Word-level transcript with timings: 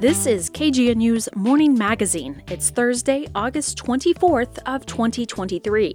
This 0.00 0.24
is 0.24 0.48
KGNU's 0.48 1.28
Morning 1.36 1.76
Magazine. 1.76 2.42
It's 2.48 2.70
Thursday, 2.70 3.26
August 3.34 3.76
24th 3.76 4.58
of 4.64 4.86
2023. 4.86 5.94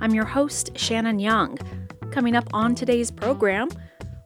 I'm 0.00 0.12
your 0.12 0.24
host, 0.24 0.76
Shannon 0.76 1.20
Young. 1.20 1.56
Coming 2.10 2.34
up 2.34 2.48
on 2.52 2.74
today's 2.74 3.12
program, 3.12 3.68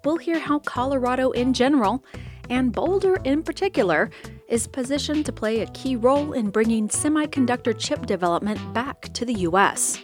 we'll 0.02 0.16
hear 0.16 0.38
how 0.38 0.60
Colorado 0.60 1.32
in 1.32 1.52
general 1.52 2.02
and 2.48 2.72
Boulder 2.72 3.16
in 3.24 3.42
particular 3.42 4.08
is 4.48 4.66
positioned 4.66 5.26
to 5.26 5.32
play 5.32 5.60
a 5.60 5.66
key 5.72 5.94
role 5.94 6.32
in 6.32 6.48
bringing 6.48 6.88
semiconductor 6.88 7.78
chip 7.78 8.06
development 8.06 8.58
back 8.72 9.12
to 9.12 9.26
the 9.26 9.40
U.S. 9.40 10.02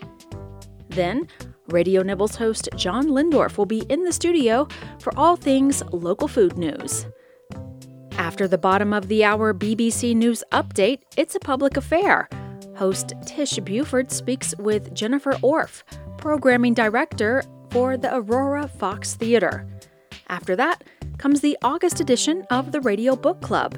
Then, 0.90 1.28
Radio 1.68 2.02
Nibbles 2.02 2.36
host 2.36 2.68
John 2.76 3.06
Lehndorff 3.06 3.56
will 3.56 3.64
be 3.64 3.86
in 3.88 4.04
the 4.04 4.12
studio 4.12 4.68
for 5.00 5.18
all 5.18 5.34
things 5.34 5.82
local 5.92 6.28
food 6.28 6.58
news. 6.58 7.06
After 8.18 8.46
the 8.46 8.58
bottom 8.58 8.92
of 8.92 9.08
the 9.08 9.24
hour 9.24 9.52
BBC 9.52 10.14
News 10.14 10.44
update, 10.52 11.00
it's 11.16 11.34
a 11.34 11.40
public 11.40 11.76
affair. 11.76 12.28
Host 12.76 13.12
Tish 13.26 13.58
Buford 13.58 14.10
speaks 14.12 14.54
with 14.58 14.94
Jennifer 14.94 15.32
Orff, 15.34 15.82
programming 16.16 16.74
director 16.74 17.42
for 17.70 17.96
the 17.96 18.14
Aurora 18.14 18.68
Fox 18.68 19.14
Theater. 19.14 19.66
After 20.28 20.54
that 20.56 20.84
comes 21.18 21.40
the 21.40 21.58
August 21.62 22.00
edition 22.00 22.44
of 22.50 22.72
the 22.72 22.80
Radio 22.80 23.16
Book 23.16 23.40
Club. 23.40 23.76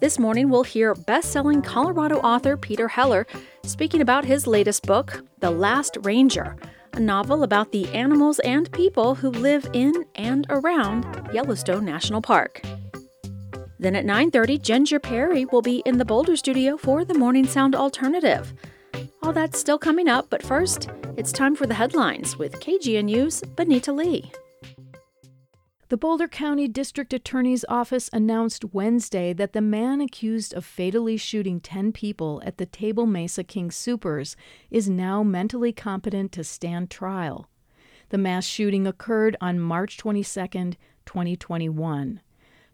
This 0.00 0.18
morning, 0.18 0.50
we'll 0.50 0.64
hear 0.64 0.94
best 0.94 1.32
selling 1.32 1.62
Colorado 1.62 2.18
author 2.18 2.56
Peter 2.56 2.88
Heller 2.88 3.26
speaking 3.64 4.00
about 4.00 4.24
his 4.24 4.46
latest 4.46 4.84
book, 4.84 5.24
The 5.38 5.50
Last 5.50 5.96
Ranger, 6.02 6.56
a 6.92 7.00
novel 7.00 7.42
about 7.42 7.72
the 7.72 7.86
animals 7.94 8.40
and 8.40 8.70
people 8.72 9.14
who 9.14 9.30
live 9.30 9.68
in 9.72 10.04
and 10.16 10.46
around 10.50 11.30
Yellowstone 11.32 11.84
National 11.84 12.20
Park. 12.20 12.62
Then 13.78 13.94
at 13.94 14.04
9:30, 14.06 14.58
Ginger 14.58 14.98
Perry 14.98 15.44
will 15.44 15.62
be 15.62 15.82
in 15.84 15.98
the 15.98 16.04
Boulder 16.04 16.36
studio 16.36 16.76
for 16.76 17.04
the 17.04 17.18
Morning 17.18 17.46
Sound 17.46 17.74
Alternative. 17.74 18.54
All 19.22 19.32
that's 19.32 19.58
still 19.58 19.78
coming 19.78 20.08
up, 20.08 20.30
but 20.30 20.42
first, 20.42 20.88
it's 21.16 21.32
time 21.32 21.54
for 21.54 21.66
the 21.66 21.74
headlines 21.74 22.38
with 22.38 22.60
KGNU's 22.60 23.42
Benita 23.56 23.92
Lee. 23.92 24.30
The 25.88 25.96
Boulder 25.96 26.26
County 26.26 26.66
District 26.66 27.12
Attorney's 27.12 27.64
Office 27.68 28.10
announced 28.12 28.74
Wednesday 28.74 29.32
that 29.32 29.52
the 29.52 29.60
man 29.60 30.00
accused 30.00 30.52
of 30.52 30.64
fatally 30.64 31.16
shooting 31.16 31.60
10 31.60 31.92
people 31.92 32.42
at 32.44 32.58
the 32.58 32.66
Table 32.66 33.06
Mesa 33.06 33.44
King 33.44 33.70
Soopers 33.70 34.34
is 34.68 34.88
now 34.88 35.22
mentally 35.22 35.72
competent 35.72 36.32
to 36.32 36.42
stand 36.42 36.90
trial. 36.90 37.48
The 38.08 38.18
mass 38.18 38.44
shooting 38.44 38.86
occurred 38.86 39.36
on 39.40 39.60
March 39.60 39.96
22, 39.96 40.74
2021. 41.04 42.20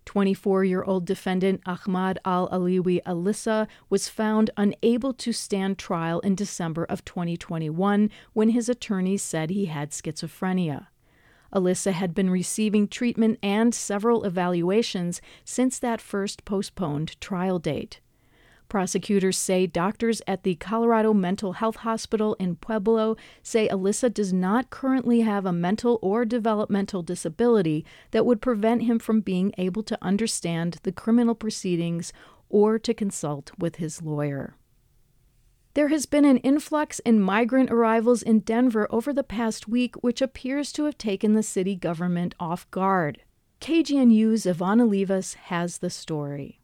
24 0.05 0.65
year 0.65 0.83
old 0.83 1.05
defendant 1.05 1.61
Ahmad 1.67 2.19
al 2.25 2.49
Aliwi 2.49 3.03
Alissa 3.05 3.69
was 3.89 4.09
found 4.09 4.51
unable 4.57 5.13
to 5.15 5.33
stand 5.33 5.79
trial 5.79 6.21
in 6.21 6.35
December 6.35 6.85
of 6.85 7.05
2021 7.05 8.11
when 8.33 8.51
his 8.51 8.69
attorneys 8.69 9.23
said 9.23 9.51
he 9.51 9.67
had 9.67 9.91
schizophrenia. 9.91 10.87
Alissa 11.53 11.93
had 11.93 12.15
been 12.15 12.31
receiving 12.31 12.89
treatment 12.89 13.39
and 13.43 13.75
several 13.75 14.25
evaluations 14.25 15.21
since 15.45 15.79
that 15.79 16.01
first 16.01 16.45
postponed 16.45 17.21
trial 17.21 17.59
date. 17.59 18.01
Prosecutors 18.73 19.37
say 19.37 19.67
doctors 19.67 20.23
at 20.27 20.45
the 20.45 20.55
Colorado 20.55 21.13
Mental 21.13 21.53
Health 21.53 21.77
Hospital 21.77 22.33
in 22.39 22.57
Pueblo 22.57 23.19
say 23.43 23.69
Alissa 23.69 24.09
does 24.11 24.33
not 24.33 24.71
currently 24.71 25.21
have 25.21 25.45
a 25.45 25.53
mental 25.53 25.99
or 26.01 26.25
developmental 26.25 27.03
disability 27.03 27.85
that 28.13 28.25
would 28.25 28.41
prevent 28.41 28.85
him 28.85 28.99
from 28.99 29.21
being 29.21 29.53
able 29.59 29.83
to 29.83 29.99
understand 30.01 30.79
the 30.85 30.91
criminal 30.91 31.35
proceedings 31.35 32.15
or 32.49 32.79
to 32.79 32.95
consult 32.95 33.51
with 33.59 33.77
his 33.77 34.01
lawyer. 34.01 34.57
There 35.75 35.89
has 35.89 36.07
been 36.07 36.25
an 36.25 36.39
influx 36.39 36.99
in 37.01 37.21
migrant 37.21 37.71
arrivals 37.71 38.23
in 38.23 38.39
Denver 38.39 38.87
over 38.89 39.13
the 39.13 39.23
past 39.23 39.69
week, 39.69 39.97
which 39.97 40.23
appears 40.23 40.73
to 40.73 40.85
have 40.85 40.97
taken 40.97 41.35
the 41.35 41.43
city 41.43 41.77
government 41.77 42.35
off 42.41 42.71
guard. 42.71 43.21
KGNU's 43.61 44.47
Ivana 44.47 44.89
Olivas 44.89 45.35
has 45.35 45.77
the 45.77 45.91
story. 45.91 46.62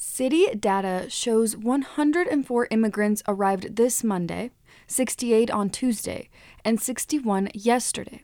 City 0.00 0.46
data 0.54 1.06
shows 1.08 1.56
104 1.56 2.68
immigrants 2.70 3.20
arrived 3.26 3.74
this 3.74 4.04
Monday, 4.04 4.52
68 4.86 5.50
on 5.50 5.70
Tuesday, 5.70 6.30
and 6.64 6.80
61 6.80 7.48
yesterday. 7.52 8.22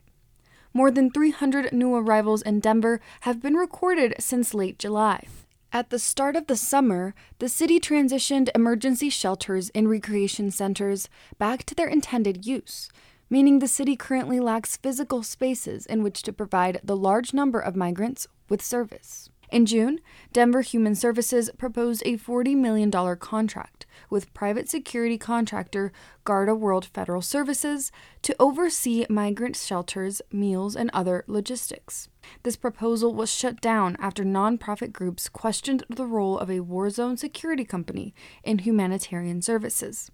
More 0.73 0.89
than 0.89 1.11
300 1.11 1.73
new 1.73 1.93
arrivals 1.93 2.41
in 2.41 2.61
Denver 2.61 3.01
have 3.21 3.41
been 3.41 3.55
recorded 3.55 4.15
since 4.19 4.53
late 4.53 4.79
July. 4.79 5.27
At 5.73 5.89
the 5.89 5.99
start 5.99 6.37
of 6.37 6.47
the 6.47 6.55
summer, 6.55 7.13
the 7.39 7.49
city 7.49 7.81
transitioned 7.81 8.47
emergency 8.55 9.09
shelters 9.09 9.69
and 9.75 9.89
recreation 9.89 10.51
centers 10.51 11.09
back 11.37 11.65
to 11.65 11.75
their 11.75 11.89
intended 11.89 12.45
use, 12.45 12.87
meaning 13.29 13.59
the 13.59 13.67
city 13.67 13.97
currently 13.97 14.39
lacks 14.39 14.77
physical 14.77 15.23
spaces 15.23 15.85
in 15.85 16.03
which 16.03 16.23
to 16.23 16.31
provide 16.31 16.79
the 16.85 16.95
large 16.95 17.33
number 17.33 17.59
of 17.59 17.75
migrants 17.75 18.29
with 18.47 18.61
service. 18.61 19.29
In 19.55 19.65
June, 19.65 20.01
Denver 20.33 20.59
Human 20.59 20.95
Services 20.95 21.49
proposed 21.57 22.03
a 22.05 22.17
$40 22.17 22.57
million 22.57 22.91
contract 22.91 23.85
with 24.09 24.33
private 24.33 24.67
security 24.67 25.17
contractor 25.17 25.93
Garda 26.25 26.53
World 26.53 26.83
Federal 26.83 27.21
Services 27.21 27.89
to 28.23 28.35
oversee 28.37 29.05
migrant 29.07 29.55
shelters, 29.55 30.21
meals, 30.29 30.75
and 30.75 30.89
other 30.93 31.23
logistics. 31.25 32.09
This 32.43 32.57
proposal 32.57 33.13
was 33.13 33.33
shut 33.33 33.61
down 33.61 33.95
after 33.97 34.25
nonprofit 34.25 34.91
groups 34.91 35.29
questioned 35.29 35.85
the 35.87 36.05
role 36.05 36.37
of 36.37 36.51
a 36.51 36.59
war 36.59 36.89
zone 36.89 37.15
security 37.15 37.63
company 37.63 38.13
in 38.43 38.57
humanitarian 38.57 39.41
services. 39.41 40.11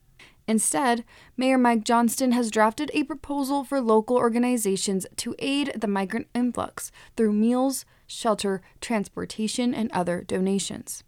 Instead, 0.48 1.06
Mayor 1.38 1.58
Mike 1.58 1.84
Johnston 1.84 2.32
has 2.32 2.52
drafted 2.52 2.92
a 2.94 3.04
proposal 3.04 3.64
for 3.64 3.80
local 3.80 4.18
organizations 4.18 5.06
to 5.18 5.36
aid 5.40 5.74
the 5.76 5.88
migrant 5.88 6.28
influx 6.34 6.92
through 7.16 7.34
meals, 7.34 7.86
shelter, 8.08 8.62
transportation, 8.82 9.74
and 9.74 9.92
other 9.92 10.24
donations. 10.24 11.04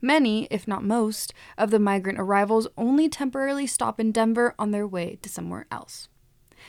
Many, 0.00 0.46
if 0.50 0.66
not 0.66 0.82
most, 0.82 1.34
of 1.58 1.70
the 1.70 1.78
migrant 1.78 2.18
arrivals 2.18 2.68
only 2.76 3.08
temporarily 3.08 3.66
stop 3.66 4.00
in 4.00 4.12
Denver 4.12 4.54
on 4.58 4.70
their 4.70 4.86
way 4.86 5.18
to 5.22 5.28
somewhere 5.28 5.66
else. 5.70 6.08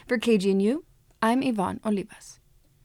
For 0.07 0.17
KGNU, 0.17 0.83
I'm 1.21 1.41
Yvonne 1.41 1.79
Olivas. 1.85 2.40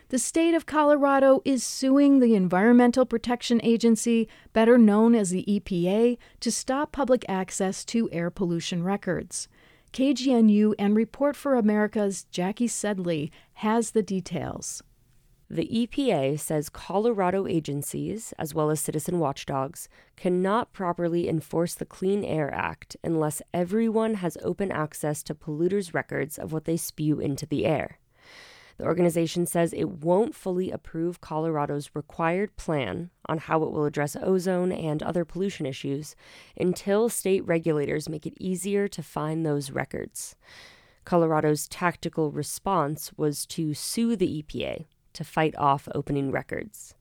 The 0.09 0.21
state 0.21 0.55
of 0.55 0.67
Colorado 0.67 1.43
is 1.45 1.65
suing 1.65 2.21
the 2.21 2.37
Environmental 2.37 3.05
Protection 3.05 3.61
Agency, 3.65 4.29
better 4.53 4.79
known 4.79 5.17
as 5.17 5.31
the 5.31 5.45
EPA, 5.49 6.17
to 6.39 6.53
stop 6.53 6.93
public 6.93 7.25
access 7.29 7.85
to 7.87 8.09
air 8.13 8.31
pollution 8.31 8.85
records. 8.85 9.49
KGNU 9.93 10.75
and 10.79 10.95
Report 10.95 11.35
for 11.35 11.57
America's 11.57 12.23
Jackie 12.31 12.69
Sedley 12.69 13.33
has 13.55 13.91
the 13.91 14.03
details. 14.03 14.81
The 15.51 15.67
EPA 15.67 16.39
says 16.39 16.69
Colorado 16.69 17.49
agencies, 17.49 18.33
as 18.39 18.55
well 18.55 18.71
as 18.71 18.79
citizen 18.79 19.19
watchdogs, 19.19 19.89
cannot 20.15 20.73
properly 20.73 21.29
enforce 21.29 21.75
the 21.75 21.85
Clean 21.85 22.23
Air 22.23 22.55
Act 22.55 22.97
unless 23.03 23.43
everyone 23.53 24.15
has 24.15 24.39
open 24.45 24.71
access 24.71 25.25
to 25.25 25.35
polluters' 25.35 25.95
records 25.95 26.39
of 26.39 26.53
what 26.53 26.65
they 26.65 26.77
spew 26.77 27.19
into 27.19 27.45
the 27.45 27.67
air. 27.67 27.99
The 28.79 28.85
organization 28.85 29.47
says 29.47 29.73
it 29.73 29.89
won't 29.89 30.35
fully 30.35 30.71
approve 30.71 31.21
Colorado's 31.21 31.91
required 31.95 32.57
plan 32.57 33.11
on 33.27 33.39
how 33.39 33.63
it 33.63 33.71
will 33.71 33.87
address 33.87 34.17
ozone 34.21 34.71
and 34.71 35.03
other 35.03 35.25
pollution 35.25 35.65
issues 35.65 36.15
until 36.59 37.09
state 37.09 37.47
regulators 37.47 38.09
make 38.09 38.27
it 38.27 38.35
easier 38.39 38.87
to 38.89 39.03
find 39.03 39.47
those 39.47 39.71
records. 39.71 40.37
Colorado's 41.05 41.69
tactical 41.69 42.31
response 42.31 43.13
was 43.17 43.47
to 43.47 43.73
sue 43.73 44.17
the 44.17 44.43
EPA 44.43 44.87
to 45.15 45.25
fight 45.25 45.57
off 45.57 45.89
opening 45.95 46.31
records. 46.31 46.95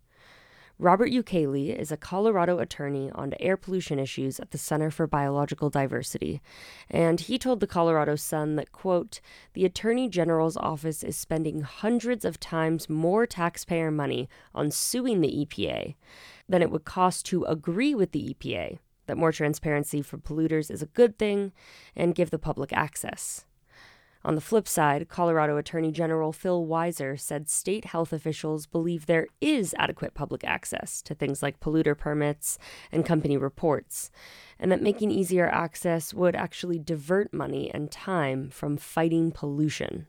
Robert 0.77 1.10
Ukeiley 1.10 1.74
is 1.74 1.89
a 1.89 1.98
Colorado 1.98 2.60
attorney 2.60 3.10
on 3.16 3.33
air 3.39 3.56
pollution 3.56 3.98
issues 3.98 4.42
at 4.42 4.51
the 4.51 4.57
Center 4.57 4.92
for 4.92 5.07
Biological 5.07 5.69
Diversity, 5.69 6.42
and 6.89 7.22
he 7.22 7.38
told 7.38 7.62
the 7.62 7.68
Colorado 7.68 8.18
Sun 8.18 8.57
that, 8.57 8.74
quote, 8.74 9.22
the 9.54 9.63
Attorney 9.63 10.10
General's 10.10 10.57
office 10.57 11.01
is 11.01 11.16
spending 11.16 11.62
hundreds 11.62 12.25
of 12.25 12.42
times 12.42 12.89
more 12.89 13.25
taxpayer 13.25 13.89
money 13.89 14.27
on 14.54 14.69
suing 14.69 15.22
the 15.22 15.45
EPA 15.45 15.95
than 16.50 16.62
it 16.62 16.69
would 16.69 16.83
cost 16.83 17.25
to 17.27 17.45
agree 17.45 17.95
with 17.95 18.12
the 18.12 18.33
EPA 18.33 18.77
that 19.07 19.18
more 19.18 19.31
transparency 19.31 20.01
for 20.01 20.18
polluters 20.18 20.69
is 20.69 20.81
a 20.81 20.88
good 20.88 21.18
thing 21.18 21.54
and 21.95 22.16
give 22.16 22.31
the 22.31 22.39
public 22.39 22.74
access. 22.74 23.45
On 24.25 24.33
the 24.33 24.42
flip 24.42 24.68
side, 24.68 25.07
Colorado 25.07 25.56
Attorney 25.56 25.92
General 25.92 26.33
Phil 26.33 26.66
Weiser 26.66 27.18
said 27.19 27.48
state 27.48 27.86
health 27.86 28.12
officials 28.12 28.66
believe 28.66 29.06
there 29.06 29.27
is 29.39 29.75
adequate 29.77 30.16
public 30.16 30.44
access 30.44 31.04
to 31.04 31.13
things 31.13 31.44
like 31.44 31.60
polluter 31.60 31.95
permits 31.95 32.57
and 32.92 33.06
company 33.06 33.38
reports, 33.38 34.10
and 34.57 34.72
that 34.72 34.81
making 34.81 35.12
easier 35.12 35.48
access 35.48 36.12
would 36.12 36.36
actually 36.36 36.80
divert 36.80 37.36
money 37.36 37.69
and 37.72 37.92
time 37.92 38.50
from 38.50 38.77
fighting 38.77 39.31
pollution. 39.31 40.07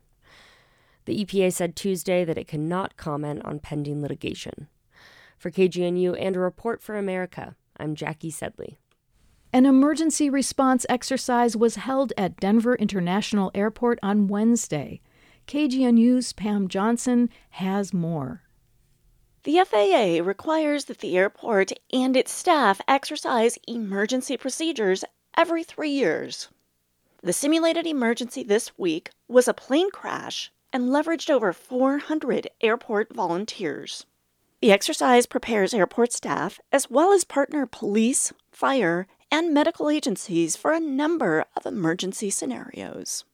The 1.05 1.23
EPA 1.23 1.53
said 1.53 1.77
Tuesday 1.77 2.25
that 2.25 2.39
it 2.39 2.49
cannot 2.49 2.97
comment 2.97 3.45
on 3.45 3.59
pending 3.59 4.01
litigation. 4.01 4.69
For 5.37 5.51
KGNU 5.51 6.17
and 6.19 6.37
a 6.37 6.41
report 6.41 6.81
for 6.81 6.97
America, 6.97 7.55
I'm 7.77 7.95
Jackie 7.95 8.31
Sedley. 8.31 8.79
An 9.57 9.65
emergency 9.65 10.29
response 10.29 10.85
exercise 10.91 11.57
was 11.57 11.77
held 11.77 12.13
at 12.19 12.37
Denver 12.37 12.75
International 12.75 13.51
Airport 13.55 13.99
on 14.03 14.29
Wednesday. 14.29 15.01
KGNU's 15.47 16.35
Pam 16.35 16.69
Johnson 16.69 17.31
has 17.53 17.95
more. 17.95 18.43
The 19.45 19.65
FAA 19.65 20.23
requires 20.23 20.85
that 20.85 20.99
the 20.99 21.17
airport 21.17 21.73
and 21.91 22.19
its 22.19 22.33
staff 22.33 22.83
exercise 22.87 23.59
emergency 23.67 24.37
procedures 24.37 25.07
every 25.39 25.65
three 25.65 25.89
years. 25.89 26.49
The 27.23 27.33
simulated 27.33 27.87
emergency 27.87 28.43
this 28.43 28.77
week 28.77 29.09
was 29.27 29.49
a 29.49 29.55
plane 29.55 29.91
crash 29.91 30.53
and 30.71 30.91
leveraged 30.91 31.31
over 31.31 31.55
400 31.55 32.51
airport 32.61 33.11
volunteers. 33.15 34.05
The 34.61 34.73
exercise 34.73 35.25
prepares 35.25 35.73
airport 35.73 36.13
staff 36.13 36.61
as 36.71 36.91
well 36.91 37.15
as 37.15 37.25
partner 37.25 37.65
police, 37.65 38.35
fire, 38.51 39.07
and 39.31 39.53
medical 39.53 39.91
agencies 39.91 40.57
for 40.57 40.73
a 40.73 40.81
number 40.81 41.45
of 41.57 41.67
emergency 41.67 42.31
scenarios. 42.31 43.25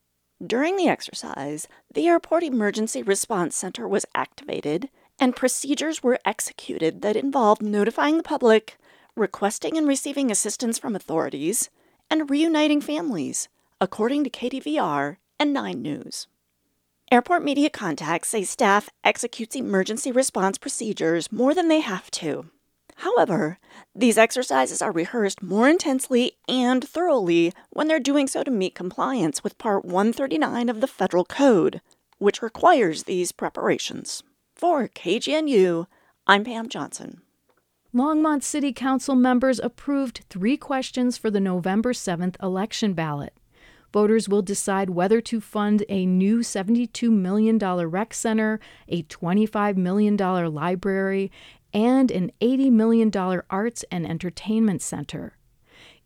During 0.45 0.77
the 0.77 0.89
exercise, 0.89 1.69
the 1.93 2.09
Airport 2.09 2.43
Emergency 2.43 3.03
Response 3.03 3.55
Center 3.55 3.87
was 3.87 4.07
activated 4.15 4.89
and 5.21 5.37
procedures 5.37 6.03
were 6.03 6.19
executed 6.25 7.03
that 7.03 7.17
involved 7.17 7.63
notifying 7.63 8.17
the 8.17 8.23
public, 8.23 8.77
requesting 9.15 9.77
and 9.77 9.87
receiving 9.87 10.31
assistance 10.31 10.79
from 10.79 10.97
authorities, 10.97 11.71
and 12.11 12.29
reuniting 12.29 12.81
families, 12.81 13.49
according 13.81 14.25
to 14.25 14.31
KDVR 14.31 15.19
and 15.39 15.53
9 15.53 15.81
News. 15.81 16.27
Airport 17.11 17.45
media 17.45 17.69
contacts 17.69 18.29
say 18.31 18.43
staff 18.43 18.89
executes 19.05 19.55
emergency 19.55 20.11
response 20.11 20.57
procedures 20.57 21.31
more 21.31 21.55
than 21.55 21.69
they 21.69 21.81
have 21.81 22.11
to. 22.13 22.51
However, 23.03 23.59
these 23.97 24.17
exercises 24.17 24.81
are 24.81 24.93
rehearsed 24.93 25.43
more 25.43 25.69
intensely 25.69 26.35
and 26.49 26.87
thoroughly 26.87 27.53
when 27.71 27.89
they're 27.89 27.99
doing 27.99 28.29
so 28.29 28.45
to 28.45 28.51
meet 28.51 28.77
compliance 28.77 29.43
with 29.43 29.59
Part 29.59 29.85
139 29.85 30.69
of 30.69 30.81
the 30.81 30.87
Federal 30.87 31.25
Code, 31.25 31.81
which 32.19 32.43
requires 32.43 33.03
these 33.03 33.33
preparations. 33.33 34.23
For 34.55 34.87
KGNU, 34.87 35.87
I'm 36.29 36.45
Pam 36.45 36.69
Johnson. 36.69 37.23
Longmont 37.93 38.45
City 38.45 38.73
Council 38.73 39.17
members 39.17 39.59
approved 39.59 40.25
three 40.31 40.57
questions 40.57 41.19
for 41.19 41.29
the 41.29 41.41
November 41.41 41.93
7th 41.93 42.41
election 42.41 42.93
ballot. 42.93 43.35
Voters 43.93 44.29
will 44.29 44.43
decide 44.43 44.91
whether 44.91 45.21
to 45.21 45.41
fund 45.41 45.85
a 45.89 46.07
new 46.07 46.39
$72 46.39 47.11
million 47.11 47.59
rec 47.59 48.15
center, 48.15 48.59
a 48.89 49.03
$25 49.03 49.77
million 49.77 50.17
library, 50.17 51.31
and 51.73 52.11
an 52.11 52.33
$80 52.41 52.71
million 52.71 53.11
arts 53.51 53.85
and 53.91 54.07
entertainment 54.07 54.83
center. 54.83 55.37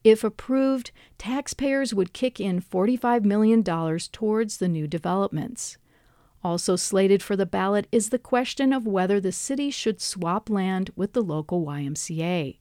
If 0.04 0.22
approved, 0.22 0.92
taxpayers 1.18 1.92
would 1.92 2.12
kick 2.12 2.38
in 2.38 2.60
$45 2.60 3.24
million 3.24 3.64
towards 3.64 4.58
the 4.58 4.68
new 4.68 4.86
developments. 4.86 5.78
Also 6.44 6.76
slated 6.76 7.22
for 7.24 7.34
the 7.34 7.44
ballot 7.44 7.88
is 7.90 8.10
the 8.10 8.18
question 8.18 8.72
of 8.72 8.86
whether 8.86 9.20
the 9.20 9.32
city 9.32 9.68
should 9.70 10.00
swap 10.00 10.48
land 10.48 10.90
with 10.94 11.12
the 11.12 11.22
local 11.22 11.66
YMCA. 11.66 12.58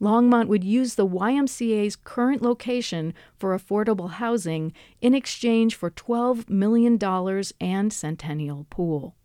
Longmont 0.00 0.48
would 0.48 0.64
use 0.64 0.94
the 0.94 1.06
YMCA's 1.06 1.96
current 1.96 2.42
location 2.42 3.14
for 3.36 3.56
affordable 3.56 4.10
housing 4.10 4.72
in 5.00 5.14
exchange 5.14 5.74
for 5.74 5.90
$12 5.90 6.48
million 6.48 6.98
and 7.60 7.92
Centennial 7.92 8.66
Pool. 8.68 9.16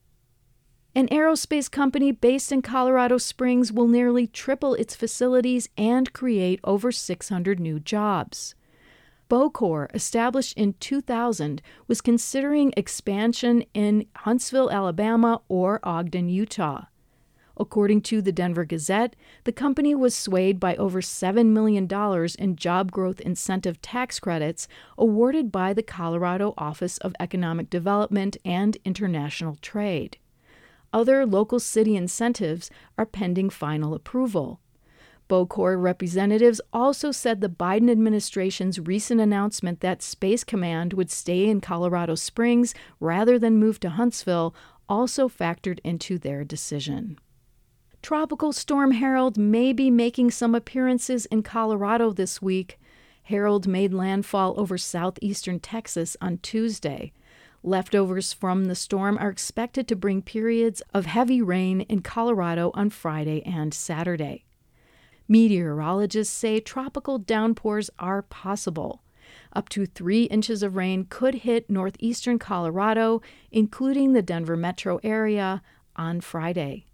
An 0.97 1.07
aerospace 1.09 1.69
company 1.69 2.11
based 2.11 2.51
in 2.51 2.63
Colorado 2.63 3.19
Springs 3.19 3.71
will 3.71 3.87
nearly 3.87 4.25
triple 4.25 4.73
its 4.73 4.95
facilities 4.95 5.69
and 5.77 6.11
create 6.11 6.59
over 6.63 6.91
600 6.91 7.59
new 7.59 7.79
jobs. 7.79 8.55
Boecore, 9.29 9.93
established 9.93 10.57
in 10.57 10.73
2000, 10.79 11.61
was 11.87 12.01
considering 12.01 12.73
expansion 12.75 13.63
in 13.75 14.07
Huntsville, 14.15 14.71
Alabama 14.71 15.39
or 15.47 15.79
Ogden, 15.83 16.29
Utah. 16.29 16.85
According 17.57 18.01
to 18.01 18.19
the 18.19 18.31
Denver 18.31 18.65
Gazette, 18.65 19.15
the 19.43 19.51
company 19.51 19.93
was 19.93 20.15
swayed 20.15 20.59
by 20.59 20.75
over 20.77 21.01
$7 21.01 21.49
million 21.49 21.87
in 22.39 22.55
job 22.55 22.91
growth 22.91 23.19
incentive 23.19 23.79
tax 23.83 24.19
credits 24.19 24.67
awarded 24.97 25.51
by 25.51 25.73
the 25.73 25.83
Colorado 25.83 26.55
Office 26.57 26.97
of 26.97 27.13
Economic 27.19 27.69
Development 27.69 28.35
and 28.43 28.79
International 28.83 29.57
Trade. 29.61 30.17
Other 30.93 31.25
local 31.25 31.59
city 31.59 31.95
incentives 31.95 32.69
are 32.97 33.05
pending 33.05 33.49
final 33.49 33.93
approval. 33.93 34.59
Boecore 35.29 35.81
representatives 35.81 36.61
also 36.71 37.11
said 37.11 37.41
the 37.41 37.49
Biden 37.49 37.91
administration's 37.91 38.79
recent 38.79 39.19
announcement 39.19 39.81
that 39.81 40.01
Space 40.01 40.43
Command 40.43 40.93
would 40.93 41.11
stay 41.11 41.49
in 41.49 41.59
Colorado 41.59 42.15
Springs 42.15 42.73
rather 42.99 43.37
than 43.37 43.57
move 43.57 43.79
to 43.81 43.89
Huntsville 43.89 44.55
also 44.87 45.27
factored 45.27 45.79
into 45.83 46.17
their 46.17 46.45
decision. 46.45 47.19
Tropical 48.01 48.53
Storm 48.53 48.91
Harold 48.91 49.37
may 49.37 49.73
be 49.73 49.91
making 49.91 50.31
some 50.31 50.55
appearances 50.55 51.25
in 51.25 51.43
Colorado 51.43 52.13
this 52.13 52.41
week. 52.41 52.79
Harold 53.23 53.67
made 53.67 53.93
landfall 53.93 54.57
over 54.57 54.77
southeastern 54.77 55.59
Texas 55.59 56.15
on 56.21 56.37
Tuesday. 56.37 57.11
Leftovers 57.67 58.31
from 58.31 58.65
the 58.65 58.75
storm 58.75 59.17
are 59.17 59.29
expected 59.29 59.89
to 59.89 59.95
bring 59.97 60.21
periods 60.21 60.81
of 60.93 61.05
heavy 61.05 61.41
rain 61.41 61.81
in 61.81 62.01
Colorado 62.01 62.71
on 62.73 62.89
Friday 62.89 63.43
and 63.45 63.73
Saturday. 63.73 64.45
Meteorologists 65.27 66.33
say 66.33 66.61
tropical 66.61 67.17
downpours 67.17 67.89
are 67.99 68.21
possible. 68.21 69.03
Up 69.51 69.67
to 69.67 69.85
three 69.85 70.23
inches 70.23 70.63
of 70.63 70.77
rain 70.77 71.07
could 71.09 71.35
hit 71.35 71.69
northeastern 71.69 72.39
Colorado, 72.39 73.21
including 73.51 74.13
the 74.13 74.21
Denver 74.21 74.55
metro 74.55 75.01
area, 75.03 75.61
on 75.97 76.21
Friday 76.21 76.85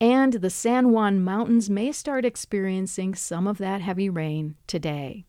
and 0.00 0.34
the 0.34 0.50
San 0.50 0.90
Juan 0.90 1.22
Mountains 1.22 1.70
may 1.70 1.92
start 1.92 2.24
experiencing 2.24 3.14
some 3.14 3.46
of 3.46 3.58
that 3.58 3.80
heavy 3.80 4.10
rain 4.10 4.56
today. 4.66 5.25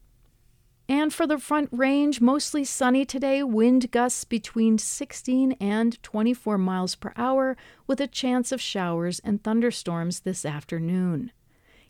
And 0.90 1.14
for 1.14 1.28
the 1.28 1.38
Front 1.38 1.68
Range, 1.74 2.22
mostly 2.22 2.64
sunny 2.64 3.04
today, 3.04 3.44
wind 3.44 3.92
gusts 3.92 4.24
between 4.24 4.78
16 4.78 5.52
and 5.60 6.02
24 6.02 6.58
miles 6.58 6.96
per 6.96 7.12
hour, 7.18 7.58
with 7.88 8.00
a 8.00 8.08
chance 8.08 8.54
of 8.54 8.62
showers 8.62 9.20
and 9.20 9.44
thunderstorms 9.44 10.22
this 10.22 10.46
afternoon. 10.46 11.34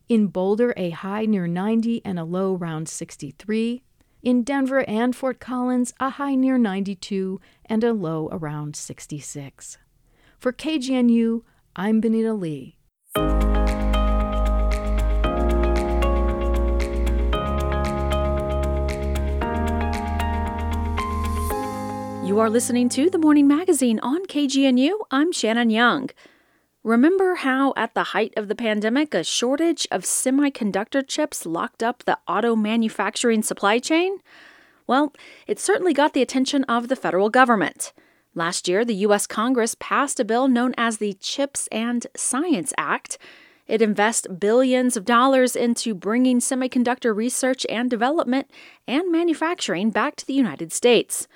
In 0.09 0.27
Boulder, 0.27 0.73
a 0.77 0.89
high 0.89 1.25
near 1.25 1.45
90 1.45 2.01
and 2.03 2.17
a 2.17 2.23
low 2.23 2.55
around 2.55 2.89
63. 2.89 3.83
In 4.23 4.41
Denver 4.41 4.83
and 4.89 5.15
Fort 5.15 5.39
Collins, 5.39 5.93
a 5.99 6.11
high 6.11 6.33
near 6.33 6.57
92 6.57 7.39
and 7.65 7.83
a 7.83 7.93
low 7.93 8.29
around 8.31 8.75
66. 8.75 9.77
For 10.39 10.51
KGNU, 10.51 11.43
I'm 11.75 12.01
Benita 12.01 12.33
Lee. 12.33 12.76
You 22.37 22.41
are 22.41 22.51
listening 22.51 22.87
to 22.89 23.09
the 23.09 23.17
Morning 23.17 23.47
Magazine 23.47 23.99
on 24.03 24.27
KGNU. 24.27 24.91
I'm 25.09 25.31
Shannon 25.31 25.71
Young. 25.71 26.11
Remember 26.83 27.33
how, 27.33 27.73
at 27.75 27.95
the 27.95 28.13
height 28.13 28.35
of 28.37 28.47
the 28.47 28.53
pandemic, 28.53 29.15
a 29.15 29.23
shortage 29.23 29.87
of 29.89 30.03
semiconductor 30.03 31.03
chips 31.07 31.47
locked 31.47 31.81
up 31.81 32.03
the 32.03 32.19
auto 32.27 32.55
manufacturing 32.55 33.41
supply 33.41 33.79
chain? 33.79 34.19
Well, 34.85 35.13
it 35.47 35.59
certainly 35.59 35.93
got 35.93 36.13
the 36.13 36.21
attention 36.21 36.63
of 36.65 36.89
the 36.89 36.95
federal 36.95 37.31
government. 37.31 37.91
Last 38.35 38.67
year, 38.67 38.85
the 38.85 38.93
U.S. 39.07 39.25
Congress 39.25 39.75
passed 39.79 40.19
a 40.19 40.23
bill 40.23 40.47
known 40.47 40.75
as 40.77 40.99
the 40.99 41.13
CHIPS 41.13 41.67
and 41.71 42.05
Science 42.15 42.71
Act. 42.77 43.17
It 43.65 43.81
invests 43.81 44.27
billions 44.27 44.95
of 44.95 45.05
dollars 45.05 45.55
into 45.55 45.95
bringing 45.95 46.39
semiconductor 46.39 47.15
research 47.15 47.65
and 47.67 47.89
development 47.89 48.51
and 48.87 49.11
manufacturing 49.11 49.89
back 49.89 50.15
to 50.17 50.27
the 50.27 50.35
United 50.35 50.71
States. 50.71 51.27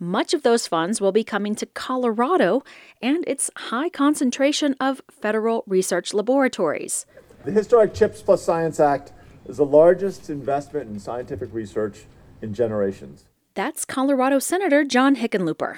Much 0.00 0.34
of 0.34 0.42
those 0.42 0.66
funds 0.66 1.00
will 1.00 1.12
be 1.12 1.22
coming 1.22 1.54
to 1.54 1.66
Colorado 1.66 2.64
and 3.00 3.24
its 3.28 3.48
high 3.56 3.88
concentration 3.88 4.74
of 4.80 5.00
federal 5.08 5.62
research 5.68 6.12
laboratories. 6.12 7.06
The 7.44 7.52
historic 7.52 7.94
CHIPS 7.94 8.20
Plus 8.22 8.42
Science 8.42 8.80
Act 8.80 9.12
is 9.46 9.58
the 9.58 9.64
largest 9.64 10.30
investment 10.30 10.90
in 10.90 10.98
scientific 10.98 11.48
research 11.54 12.06
in 12.42 12.52
generations. 12.52 13.26
That's 13.54 13.84
Colorado 13.84 14.40
Senator 14.40 14.84
John 14.84 15.14
Hickenlooper. 15.14 15.76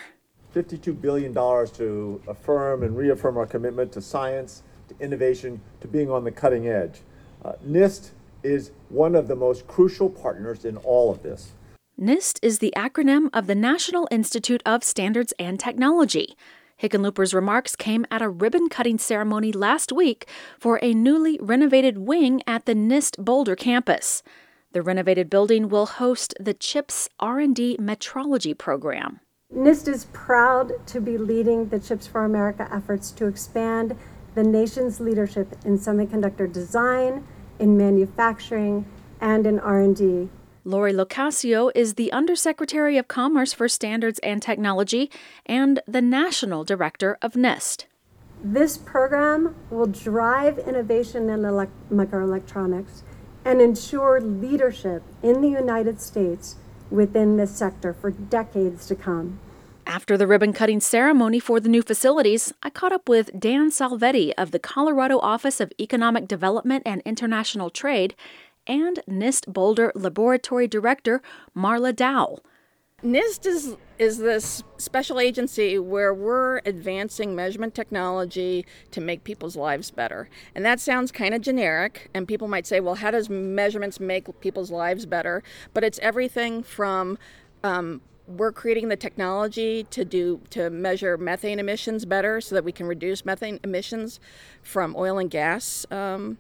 $52 0.54 0.98
billion 0.98 1.34
to 1.34 2.22
affirm 2.26 2.82
and 2.82 2.96
reaffirm 2.96 3.36
our 3.36 3.46
commitment 3.46 3.92
to 3.92 4.00
science, 4.00 4.62
to 4.88 4.94
innovation, 4.98 5.60
to 5.82 5.88
being 5.88 6.10
on 6.10 6.24
the 6.24 6.30
cutting 6.30 6.66
edge. 6.66 7.02
Uh, 7.44 7.52
NIST 7.66 8.12
is 8.42 8.70
one 8.88 9.14
of 9.14 9.28
the 9.28 9.36
most 9.36 9.66
crucial 9.66 10.08
partners 10.08 10.64
in 10.64 10.78
all 10.78 11.12
of 11.12 11.22
this. 11.22 11.52
NIST 11.98 12.38
is 12.42 12.58
the 12.58 12.74
acronym 12.76 13.30
of 13.32 13.46
the 13.46 13.54
National 13.54 14.06
Institute 14.10 14.62
of 14.66 14.84
Standards 14.84 15.32
and 15.38 15.58
Technology. 15.58 16.36
Hickenlooper's 16.82 17.32
remarks 17.32 17.74
came 17.74 18.04
at 18.10 18.20
a 18.20 18.28
ribbon 18.28 18.68
cutting 18.68 18.98
ceremony 18.98 19.50
last 19.50 19.90
week 19.92 20.28
for 20.58 20.78
a 20.82 20.92
newly 20.92 21.38
renovated 21.40 21.96
wing 21.96 22.42
at 22.46 22.66
the 22.66 22.74
NIST 22.74 23.24
Boulder 23.24 23.56
campus. 23.56 24.22
The 24.72 24.82
renovated 24.82 25.30
building 25.30 25.70
will 25.70 25.86
host 25.86 26.34
the 26.38 26.52
CHIPS 26.52 27.08
R&D 27.18 27.78
metrology 27.80 28.56
program. 28.56 29.20
NIST 29.54 29.88
is 29.88 30.04
proud 30.12 30.86
to 30.88 31.00
be 31.00 31.16
leading 31.16 31.70
the 31.70 31.80
CHIPS 31.80 32.06
for 32.06 32.26
America 32.26 32.68
efforts 32.70 33.10
to 33.12 33.26
expand 33.26 33.96
the 34.34 34.42
nation's 34.42 35.00
leadership 35.00 35.56
in 35.64 35.78
semiconductor 35.78 36.52
design, 36.52 37.26
in 37.58 37.78
manufacturing, 37.78 38.84
and 39.18 39.46
in 39.46 39.58
R&D. 39.58 40.28
Lori 40.66 40.92
Locascio 40.92 41.70
is 41.76 41.94
the 41.94 42.10
Undersecretary 42.10 42.98
of 42.98 43.06
Commerce 43.06 43.52
for 43.52 43.68
Standards 43.68 44.18
and 44.18 44.42
Technology 44.42 45.08
and 45.46 45.80
the 45.86 46.02
National 46.02 46.64
Director 46.64 47.16
of 47.22 47.34
NIST. 47.34 47.84
This 48.42 48.76
program 48.76 49.54
will 49.70 49.86
drive 49.86 50.58
innovation 50.58 51.30
in 51.30 51.44
elect- 51.44 51.70
microelectronics 51.88 53.02
and 53.44 53.62
ensure 53.62 54.20
leadership 54.20 55.04
in 55.22 55.40
the 55.40 55.48
United 55.48 56.00
States 56.00 56.56
within 56.90 57.36
this 57.36 57.56
sector 57.56 57.94
for 57.94 58.10
decades 58.10 58.88
to 58.88 58.96
come. 58.96 59.38
After 59.88 60.16
the 60.16 60.26
ribbon 60.26 60.52
cutting 60.52 60.80
ceremony 60.80 61.38
for 61.38 61.60
the 61.60 61.68
new 61.68 61.80
facilities, 61.80 62.52
I 62.60 62.70
caught 62.70 62.90
up 62.90 63.08
with 63.08 63.38
Dan 63.38 63.70
Salvetti 63.70 64.32
of 64.36 64.50
the 64.50 64.58
Colorado 64.58 65.20
Office 65.20 65.60
of 65.60 65.72
Economic 65.80 66.26
Development 66.26 66.82
and 66.84 67.02
International 67.04 67.70
Trade 67.70 68.16
and 68.66 69.00
NIST 69.08 69.52
Boulder 69.52 69.92
Laboratory 69.94 70.68
Director 70.68 71.22
Marla 71.56 71.94
Dowell. 71.94 72.42
NIST 73.02 73.46
is 73.46 73.76
is 73.98 74.18
this 74.18 74.62
special 74.78 75.20
agency 75.20 75.78
where 75.78 76.12
we're 76.12 76.58
advancing 76.66 77.34
measurement 77.34 77.74
technology 77.74 78.66
to 78.90 79.00
make 79.00 79.24
people's 79.24 79.56
lives 79.56 79.90
better. 79.90 80.28
And 80.54 80.64
that 80.64 80.80
sounds 80.80 81.12
kind 81.12 81.34
of 81.34 81.40
generic 81.40 82.10
and 82.14 82.28
people 82.28 82.48
might 82.48 82.66
say, 82.66 82.80
well, 82.80 82.96
how 82.96 83.10
does 83.10 83.30
measurements 83.30 84.00
make 84.00 84.40
people's 84.40 84.70
lives 84.70 85.06
better? 85.06 85.42
But 85.72 85.84
it's 85.84 85.98
everything 86.00 86.62
from 86.62 87.18
um, 87.64 88.02
we're 88.26 88.52
creating 88.52 88.88
the 88.88 88.96
technology 88.96 89.84
to 89.84 90.04
do 90.04 90.40
to 90.50 90.68
measure 90.70 91.16
methane 91.16 91.58
emissions 91.58 92.04
better 92.04 92.40
so 92.40 92.54
that 92.54 92.64
we 92.64 92.72
can 92.72 92.86
reduce 92.86 93.24
methane 93.24 93.60
emissions 93.62 94.20
from 94.62 94.96
oil 94.96 95.18
and 95.18 95.30
gas 95.30 95.86
um, 95.90 96.38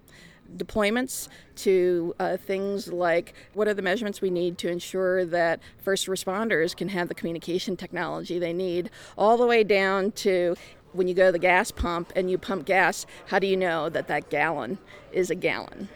deployments 0.56 1.28
to 1.56 2.14
uh, 2.18 2.36
things 2.36 2.88
like 2.92 3.34
what 3.54 3.68
are 3.68 3.74
the 3.74 3.82
measurements 3.82 4.20
we 4.20 4.30
need 4.30 4.58
to 4.58 4.68
ensure 4.68 5.24
that 5.24 5.60
first 5.78 6.06
responders 6.06 6.76
can 6.76 6.88
have 6.88 7.08
the 7.08 7.14
communication 7.14 7.76
technology 7.76 8.38
they 8.38 8.52
need, 8.52 8.90
all 9.16 9.36
the 9.36 9.46
way 9.46 9.64
down 9.64 10.12
to 10.12 10.54
when 10.92 11.08
you 11.08 11.14
go 11.14 11.26
to 11.26 11.32
the 11.32 11.38
gas 11.38 11.70
pump 11.70 12.12
and 12.16 12.30
you 12.30 12.38
pump 12.38 12.64
gas, 12.64 13.06
how 13.26 13.38
do 13.38 13.46
you 13.46 13.56
know 13.56 13.88
that 13.88 14.08
that 14.08 14.30
gallon 14.30 14.78
is 15.12 15.30
a 15.30 15.34
gallon? 15.34 15.88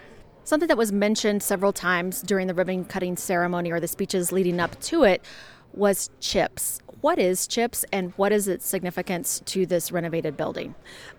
Something 0.45 0.69
that 0.69 0.77
was 0.77 0.93
mentioned 0.93 1.43
several 1.43 1.73
times 1.73 2.23
during 2.23 2.47
the 2.47 2.55
ribbon 2.55 2.85
cutting 2.85 3.17
ceremony 3.17 3.71
or 3.71 3.81
the 3.81 3.89
speeches 3.89 4.33
leading 4.33 4.61
up 4.61 4.79
to 4.81 5.05
it 5.05 5.25
was 5.73 6.11
chips. 6.21 6.81
What 7.01 7.19
is 7.19 7.47
chips 7.47 7.85
and 7.93 8.13
what 8.17 8.33
is 8.33 8.49
its 8.49 8.67
significance 8.67 9.41
to 9.47 9.65
this 9.65 9.93
renovated 9.93 10.37
building? 10.37 10.75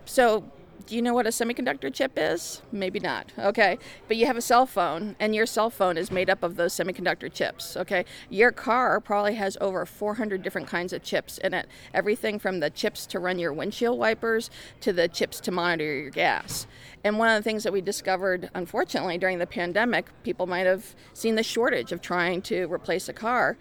So, 0.06 0.44
do 0.92 0.98
you 0.98 1.02
know 1.02 1.14
what 1.14 1.26
a 1.26 1.30
semiconductor 1.30 1.92
chip 1.94 2.12
is? 2.18 2.62
Maybe 2.70 3.00
not. 3.00 3.32
Okay. 3.40 3.80
But 4.10 4.18
you 4.18 4.26
have 4.26 4.36
a 4.36 4.42
cell 4.42 4.66
phone, 4.66 5.16
and 5.22 5.34
your 5.34 5.46
cell 5.46 5.70
phone 5.70 5.96
is 5.96 6.12
made 6.12 6.30
up 6.30 6.44
of 6.44 6.58
those 6.58 6.74
semiconductor 6.74 7.32
chips. 7.32 7.78
Okay. 7.78 8.04
Your 8.30 8.52
car 8.52 9.00
probably 9.00 9.36
has 9.36 9.58
over 9.62 9.86
400 9.86 10.44
different 10.44 10.68
kinds 10.68 10.92
of 10.92 11.02
chips 11.02 11.38
in 11.38 11.54
it. 11.54 11.70
Everything 11.94 12.40
from 12.40 12.60
the 12.60 12.70
chips 12.70 13.06
to 13.06 13.20
run 13.20 13.40
your 13.40 13.54
windshield 13.54 13.98
wipers 13.98 14.50
to 14.82 14.92
the 14.92 15.08
chips 15.08 15.40
to 15.40 15.52
monitor 15.52 15.98
your 15.98 16.10
gas. 16.10 16.68
And 17.06 17.18
one 17.18 17.30
of 17.30 17.42
the 17.42 17.50
things 17.50 17.64
that 17.64 17.72
we 17.72 17.80
discovered, 17.80 18.50
unfortunately, 18.54 19.18
during 19.18 19.40
the 19.40 19.48
pandemic, 19.48 20.08
people 20.24 20.46
might 20.46 20.66
have 20.66 20.94
seen 21.14 21.36
the 21.36 21.42
shortage 21.44 21.94
of 21.94 22.02
trying 22.02 22.42
to 22.42 22.66
replace 22.66 23.08
a 23.08 23.14
car 23.14 23.56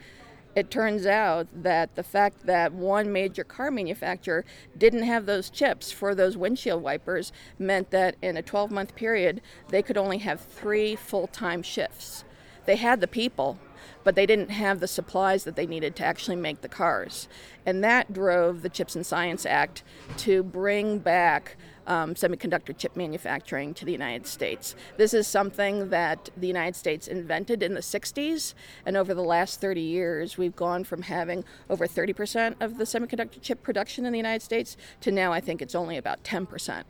it 0.60 0.70
turns 0.70 1.06
out 1.06 1.48
that 1.54 1.96
the 1.96 2.02
fact 2.02 2.44
that 2.44 2.74
one 2.74 3.10
major 3.10 3.44
car 3.44 3.70
manufacturer 3.70 4.44
didn't 4.76 5.04
have 5.04 5.24
those 5.24 5.48
chips 5.48 5.90
for 5.90 6.14
those 6.14 6.36
windshield 6.36 6.82
wipers 6.82 7.32
meant 7.58 7.90
that 7.90 8.16
in 8.20 8.36
a 8.36 8.42
12 8.42 8.70
month 8.70 8.94
period, 8.94 9.40
they 9.70 9.80
could 9.80 9.96
only 9.96 10.18
have 10.18 10.38
three 10.38 10.94
full 10.94 11.26
time 11.26 11.62
shifts. 11.62 12.24
They 12.66 12.76
had 12.76 13.00
the 13.00 13.08
people, 13.08 13.58
but 14.04 14.14
they 14.14 14.26
didn't 14.26 14.50
have 14.50 14.80
the 14.80 14.86
supplies 14.86 15.44
that 15.44 15.56
they 15.56 15.66
needed 15.66 15.96
to 15.96 16.04
actually 16.04 16.36
make 16.36 16.60
the 16.60 16.68
cars. 16.68 17.26
And 17.64 17.82
that 17.82 18.12
drove 18.12 18.60
the 18.60 18.68
Chips 18.68 18.94
and 18.94 19.06
Science 19.06 19.46
Act 19.46 19.82
to 20.18 20.42
bring 20.42 20.98
back 20.98 21.56
um, 21.90 22.14
semiconductor 22.14 22.76
chip 22.76 22.94
manufacturing 22.94 23.74
to 23.74 23.84
the 23.84 23.90
United 23.90 24.24
States. 24.24 24.76
This 24.96 25.12
is 25.12 25.26
something 25.26 25.90
that 25.90 26.30
the 26.36 26.46
United 26.46 26.76
States 26.76 27.08
invented 27.08 27.64
in 27.64 27.74
the 27.74 27.80
60s, 27.80 28.54
and 28.86 28.96
over 28.96 29.12
the 29.12 29.24
last 29.24 29.60
30 29.60 29.80
years, 29.80 30.38
we've 30.38 30.54
gone 30.54 30.84
from 30.84 31.02
having 31.02 31.44
over 31.68 31.88
30% 31.88 32.54
of 32.60 32.78
the 32.78 32.84
semiconductor 32.84 33.42
chip 33.42 33.62
production 33.64 34.06
in 34.06 34.12
the 34.12 34.18
United 34.18 34.40
States 34.40 34.76
to 35.00 35.10
now 35.10 35.32
I 35.32 35.40
think 35.40 35.60
it's 35.60 35.74
only 35.74 35.96
about 35.96 36.22
10% 36.22 36.84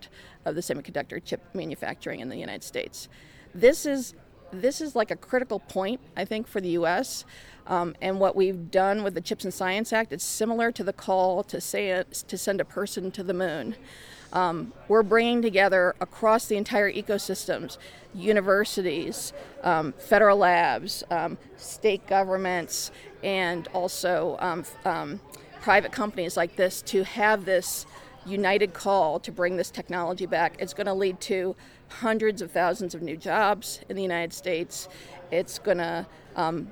of 0.44 0.54
the 0.54 0.60
semiconductor 0.60 1.24
chip 1.24 1.42
manufacturing 1.54 2.20
in 2.20 2.28
the 2.28 2.36
United 2.36 2.62
States. 2.62 3.08
This 3.54 3.86
is 3.86 4.14
this 4.52 4.80
is 4.80 4.96
like 4.96 5.12
a 5.12 5.16
critical 5.16 5.60
point, 5.60 6.00
I 6.16 6.24
think, 6.24 6.48
for 6.48 6.60
the 6.60 6.70
U.S. 6.70 7.24
Um, 7.68 7.94
and 8.02 8.18
what 8.18 8.34
we've 8.34 8.68
done 8.68 9.04
with 9.04 9.14
the 9.14 9.20
Chips 9.20 9.44
and 9.44 9.54
Science 9.54 9.92
Act, 9.92 10.12
it's 10.12 10.24
similar 10.24 10.72
to 10.72 10.82
the 10.82 10.92
call 10.92 11.44
to 11.44 11.60
say 11.60 11.90
it, 11.90 12.12
to 12.26 12.36
send 12.36 12.60
a 12.60 12.64
person 12.64 13.12
to 13.12 13.22
the 13.22 13.32
moon. 13.32 13.76
Um, 14.32 14.72
we're 14.88 15.02
bringing 15.02 15.42
together 15.42 15.94
across 16.00 16.46
the 16.46 16.56
entire 16.56 16.90
ecosystems 16.92 17.78
universities, 18.14 19.32
um, 19.62 19.92
federal 19.92 20.36
labs, 20.36 21.04
um, 21.10 21.38
state 21.56 22.06
governments, 22.06 22.90
and 23.22 23.68
also 23.68 24.36
um, 24.40 24.64
um, 24.84 25.20
private 25.60 25.92
companies 25.92 26.36
like 26.36 26.56
this 26.56 26.82
to 26.82 27.04
have 27.04 27.44
this 27.44 27.86
united 28.26 28.74
call 28.74 29.20
to 29.20 29.32
bring 29.32 29.56
this 29.56 29.70
technology 29.70 30.26
back. 30.26 30.56
It's 30.58 30.74
going 30.74 30.86
to 30.86 30.94
lead 30.94 31.20
to 31.22 31.54
hundreds 31.88 32.42
of 32.42 32.50
thousands 32.50 32.94
of 32.94 33.02
new 33.02 33.16
jobs 33.16 33.80
in 33.88 33.96
the 33.96 34.02
United 34.02 34.32
States. 34.32 34.88
It's 35.30 35.58
going 35.58 35.78
to 35.78 36.06
um, 36.36 36.68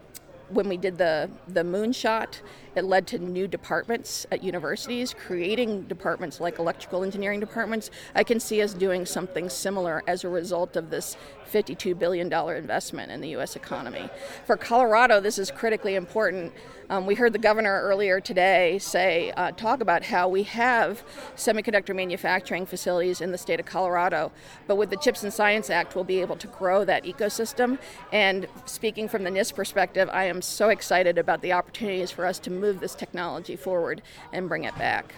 when 0.50 0.68
we 0.68 0.76
did 0.76 0.98
the, 0.98 1.30
the 1.48 1.62
moonshot, 1.62 2.40
it 2.78 2.84
led 2.84 3.06
to 3.08 3.18
new 3.18 3.48
departments 3.48 4.26
at 4.30 4.42
universities, 4.42 5.14
creating 5.14 5.82
departments 5.82 6.40
like 6.40 6.58
electrical 6.58 7.02
engineering 7.02 7.40
departments. 7.40 7.90
I 8.14 8.24
can 8.24 8.40
see 8.40 8.62
us 8.62 8.72
doing 8.72 9.04
something 9.04 9.50
similar 9.50 10.02
as 10.06 10.24
a 10.24 10.28
result 10.28 10.76
of 10.76 10.88
this 10.88 11.16
$52 11.52 11.98
billion 11.98 12.32
investment 12.32 13.10
in 13.10 13.20
the 13.20 13.30
U.S. 13.30 13.56
economy. 13.56 14.08
For 14.46 14.56
Colorado, 14.56 15.20
this 15.20 15.38
is 15.38 15.50
critically 15.50 15.94
important. 15.94 16.52
Um, 16.90 17.04
we 17.04 17.14
heard 17.14 17.32
the 17.32 17.38
governor 17.38 17.82
earlier 17.82 18.18
today 18.20 18.78
say, 18.78 19.30
uh, 19.32 19.52
talk 19.52 19.80
about 19.80 20.04
how 20.04 20.28
we 20.28 20.42
have 20.44 21.04
semiconductor 21.36 21.94
manufacturing 21.94 22.64
facilities 22.64 23.20
in 23.20 23.30
the 23.30 23.36
state 23.36 23.60
of 23.60 23.66
Colorado, 23.66 24.32
but 24.66 24.76
with 24.76 24.88
the 24.88 24.96
CHIPS 24.96 25.24
and 25.24 25.32
Science 25.32 25.68
Act, 25.68 25.94
we'll 25.94 26.04
be 26.04 26.20
able 26.20 26.36
to 26.36 26.46
grow 26.46 26.84
that 26.84 27.04
ecosystem. 27.04 27.78
And 28.10 28.46
speaking 28.64 29.08
from 29.08 29.24
the 29.24 29.30
NIST 29.30 29.54
perspective, 29.54 30.08
I 30.12 30.24
am 30.24 30.40
so 30.40 30.70
excited 30.70 31.18
about 31.18 31.42
the 31.42 31.52
opportunities 31.52 32.10
for 32.10 32.24
us 32.24 32.38
to 32.40 32.50
move 32.50 32.67
this 32.72 32.94
technology 32.94 33.56
forward 33.56 34.02
and 34.32 34.48
bring 34.48 34.64
it 34.64 34.76
back. 34.78 35.14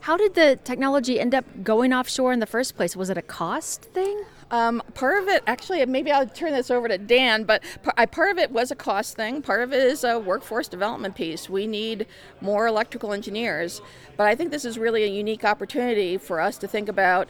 How 0.00 0.16
did 0.16 0.34
the 0.34 0.58
technology 0.64 1.20
end 1.20 1.32
up 1.32 1.44
going 1.62 1.92
offshore 1.92 2.32
in 2.32 2.40
the 2.40 2.46
first 2.46 2.76
place? 2.76 2.96
Was 2.96 3.08
it 3.08 3.16
a 3.16 3.22
cost 3.22 3.84
thing? 3.84 4.24
Um, 4.50 4.82
part 4.94 5.22
of 5.22 5.28
it, 5.28 5.44
actually, 5.46 5.84
maybe 5.86 6.10
I'll 6.10 6.26
turn 6.26 6.52
this 6.52 6.72
over 6.72 6.88
to 6.88 6.98
Dan, 6.98 7.44
but 7.44 7.62
part 8.10 8.32
of 8.32 8.38
it 8.38 8.50
was 8.50 8.72
a 8.72 8.74
cost 8.74 9.14
thing. 9.14 9.42
Part 9.42 9.62
of 9.62 9.72
it 9.72 9.80
is 9.80 10.02
a 10.02 10.18
workforce 10.18 10.66
development 10.66 11.14
piece. 11.14 11.48
We 11.48 11.68
need 11.68 12.06
more 12.40 12.66
electrical 12.66 13.12
engineers. 13.12 13.80
But 14.16 14.26
I 14.26 14.34
think 14.34 14.50
this 14.50 14.64
is 14.64 14.76
really 14.76 15.04
a 15.04 15.06
unique 15.06 15.44
opportunity 15.44 16.18
for 16.18 16.40
us 16.40 16.58
to 16.58 16.66
think 16.66 16.88
about 16.88 17.28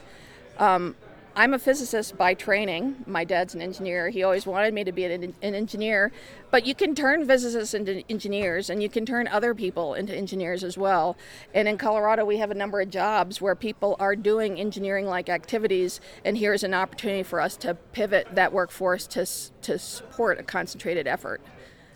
um, 0.58 0.96
I'm 1.34 1.54
a 1.54 1.58
physicist 1.58 2.18
by 2.18 2.34
training. 2.34 3.04
My 3.06 3.24
dad's 3.24 3.54
an 3.54 3.62
engineer. 3.62 4.10
He 4.10 4.22
always 4.22 4.44
wanted 4.44 4.74
me 4.74 4.84
to 4.84 4.92
be 4.92 5.04
an, 5.04 5.34
an, 5.40 5.54
engineer. 5.54 6.12
But 6.50 6.66
you 6.66 6.74
can 6.74 6.94
turn 6.94 7.26
physicists 7.26 7.72
into 7.72 8.02
engineers 8.10 8.68
and 8.68 8.82
you 8.82 8.90
can 8.90 9.06
turn 9.06 9.26
other 9.28 9.54
people 9.54 9.94
into 9.94 10.14
engineers 10.14 10.62
as 10.62 10.76
well. 10.76 11.16
And 11.54 11.68
in 11.68 11.78
Colorado, 11.78 12.26
we 12.26 12.36
have 12.36 12.50
a 12.50 12.54
number 12.54 12.82
of 12.82 12.90
jobs 12.90 13.40
where 13.40 13.54
people 13.54 13.96
are 13.98 14.14
doing 14.14 14.60
engineering 14.60 15.06
like 15.06 15.30
activities. 15.30 16.02
And 16.22 16.36
here's 16.36 16.64
an 16.64 16.74
opportunity 16.74 17.22
for 17.22 17.40
us 17.40 17.56
to 17.58 17.74
pivot 17.74 18.28
that 18.32 18.52
workforce 18.52 19.06
to, 19.08 19.24
to 19.62 19.78
support 19.78 20.38
a 20.38 20.42
concentrated 20.42 21.06
effort. 21.06 21.40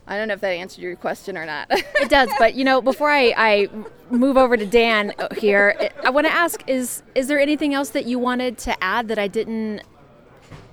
I 0.06 0.16
don't 0.16 0.28
know 0.28 0.34
if 0.34 0.40
that 0.40 0.50
answered 0.50 0.82
your 0.82 0.96
question 0.96 1.36
or 1.36 1.46
not. 1.46 1.66
it 1.70 2.08
does, 2.08 2.28
but 2.38 2.54
you 2.54 2.64
know, 2.64 2.80
before 2.80 3.10
I, 3.10 3.34
I 3.36 3.68
move 4.10 4.36
over 4.36 4.56
to 4.56 4.66
Dan 4.66 5.12
here, 5.36 5.90
I 6.04 6.10
want 6.10 6.26
to 6.26 6.32
ask: 6.32 6.62
is 6.66 7.02
is 7.14 7.28
there 7.28 7.40
anything 7.40 7.74
else 7.74 7.90
that 7.90 8.06
you 8.06 8.18
wanted 8.18 8.58
to 8.58 8.84
add 8.84 9.08
that 9.08 9.18
I 9.18 9.28
didn't 9.28 9.82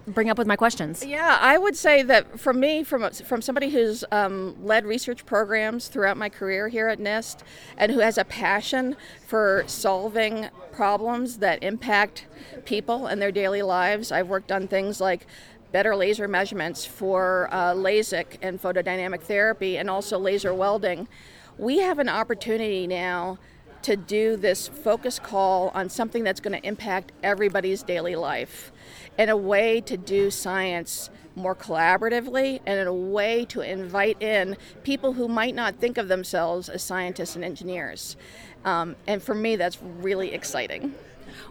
bring 0.07 0.29
up 0.29 0.37
with 0.37 0.47
my 0.47 0.55
questions. 0.55 1.05
Yeah, 1.05 1.37
I 1.39 1.57
would 1.57 1.75
say 1.75 2.03
that 2.03 2.39
for 2.39 2.53
me, 2.53 2.83
from 2.83 3.09
from 3.11 3.41
somebody 3.41 3.69
who's 3.69 4.03
um, 4.11 4.55
led 4.63 4.85
research 4.85 5.25
programs 5.25 5.87
throughout 5.87 6.17
my 6.17 6.29
career 6.29 6.67
here 6.67 6.87
at 6.87 6.99
NIST, 6.99 7.39
and 7.77 7.91
who 7.91 7.99
has 7.99 8.17
a 8.17 8.25
passion 8.25 8.95
for 9.25 9.63
solving 9.67 10.49
problems 10.71 11.37
that 11.37 11.63
impact 11.63 12.27
people 12.65 13.07
and 13.07 13.21
their 13.21 13.31
daily 13.31 13.61
lives, 13.61 14.11
I've 14.11 14.27
worked 14.27 14.51
on 14.51 14.67
things 14.67 14.99
like 14.99 15.25
better 15.73 15.95
laser 15.95 16.29
measurements 16.29 16.85
for 16.85 17.49
uh, 17.51 17.73
LASIK 17.73 18.37
and 18.41 18.61
photodynamic 18.61 19.21
therapy, 19.21 19.77
and 19.77 19.89
also 19.89 20.17
laser 20.17 20.53
welding. 20.53 21.09
We 21.57 21.79
have 21.79 21.99
an 21.99 22.07
opportunity 22.07 22.87
now 22.87 23.39
to 23.81 23.97
do 23.97 24.37
this 24.37 24.69
focus 24.69 25.19
call 25.19 25.69
on 25.69 25.89
something 25.89 26.23
that's 26.23 26.39
going 26.39 26.57
to 26.57 26.65
impact 26.65 27.11
everybody's 27.21 27.83
daily 27.83 28.15
life 28.15 28.71
and 29.17 29.29
a 29.29 29.35
way 29.35 29.81
to 29.81 29.97
do 29.97 30.31
science 30.31 31.09
more 31.35 31.55
collaboratively 31.55 32.61
and 32.65 32.79
in 32.79 32.87
a 32.87 32.93
way 32.93 33.43
to 33.45 33.61
invite 33.61 34.21
in 34.21 34.55
people 34.83 35.13
who 35.13 35.27
might 35.27 35.55
not 35.55 35.75
think 35.75 35.97
of 35.97 36.07
themselves 36.07 36.69
as 36.69 36.81
scientists 36.81 37.35
and 37.35 37.43
engineers. 37.43 38.15
Um, 38.63 38.95
and 39.07 39.21
for 39.21 39.35
me, 39.35 39.55
that's 39.55 39.81
really 39.81 40.33
exciting. 40.33 40.93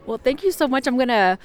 Well, 0.06 0.18
thank 0.18 0.42
you 0.42 0.52
so 0.52 0.66
much. 0.66 0.86
I'm 0.86 0.96
going 0.96 1.08
to 1.08 1.38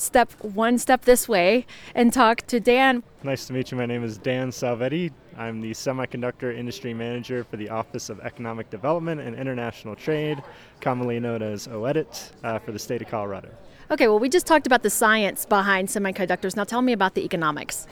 step 0.00 0.32
one 0.42 0.78
step 0.78 1.02
this 1.02 1.28
way 1.28 1.66
and 1.94 2.12
talk 2.12 2.42
to 2.48 2.60
Dan. 2.60 3.02
Nice 3.22 3.46
to 3.46 3.52
meet 3.52 3.70
you. 3.70 3.78
My 3.78 3.86
name 3.86 4.04
is 4.04 4.18
Dan 4.18 4.50
Salvetti. 4.50 5.12
I'm 5.36 5.60
the 5.60 5.70
Semiconductor 5.70 6.56
Industry 6.56 6.92
Manager 6.92 7.44
for 7.44 7.56
the 7.56 7.68
Office 7.68 8.10
of 8.10 8.20
Economic 8.20 8.70
Development 8.70 9.20
and 9.20 9.36
International 9.36 9.94
Trade, 9.94 10.42
commonly 10.80 11.20
known 11.20 11.42
as 11.42 11.68
OEDIT, 11.68 12.32
uh, 12.42 12.58
for 12.58 12.72
the 12.72 12.78
state 12.78 13.02
of 13.02 13.08
Colorado. 13.08 13.50
Okay, 13.90 14.08
well, 14.08 14.18
we 14.18 14.28
just 14.28 14.46
talked 14.46 14.66
about 14.66 14.82
the 14.82 14.90
science 14.90 15.46
behind 15.46 15.88
semiconductors. 15.88 16.56
Now 16.56 16.64
tell 16.64 16.82
me 16.82 16.92
about 16.92 17.14
the 17.14 17.24
economics. 17.24 17.86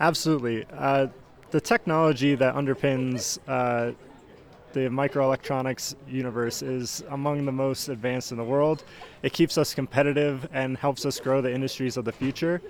Absolutely. 0.00 0.64
Uh, 0.72 1.08
the 1.50 1.60
technology 1.60 2.34
that 2.34 2.54
underpins 2.54 3.38
uh, 3.46 3.92
the 4.72 4.88
microelectronics 4.88 5.94
universe 6.08 6.62
is 6.62 7.02
among 7.10 7.44
the 7.44 7.52
most 7.52 7.88
advanced 7.88 8.32
in 8.32 8.38
the 8.38 8.44
world. 8.44 8.84
It 9.22 9.32
keeps 9.32 9.58
us 9.58 9.74
competitive 9.74 10.48
and 10.52 10.76
helps 10.76 11.04
us 11.06 11.20
grow 11.20 11.40
the 11.40 11.52
industries 11.52 11.96
of 11.96 12.04
the 12.04 12.12
future. 12.12 12.60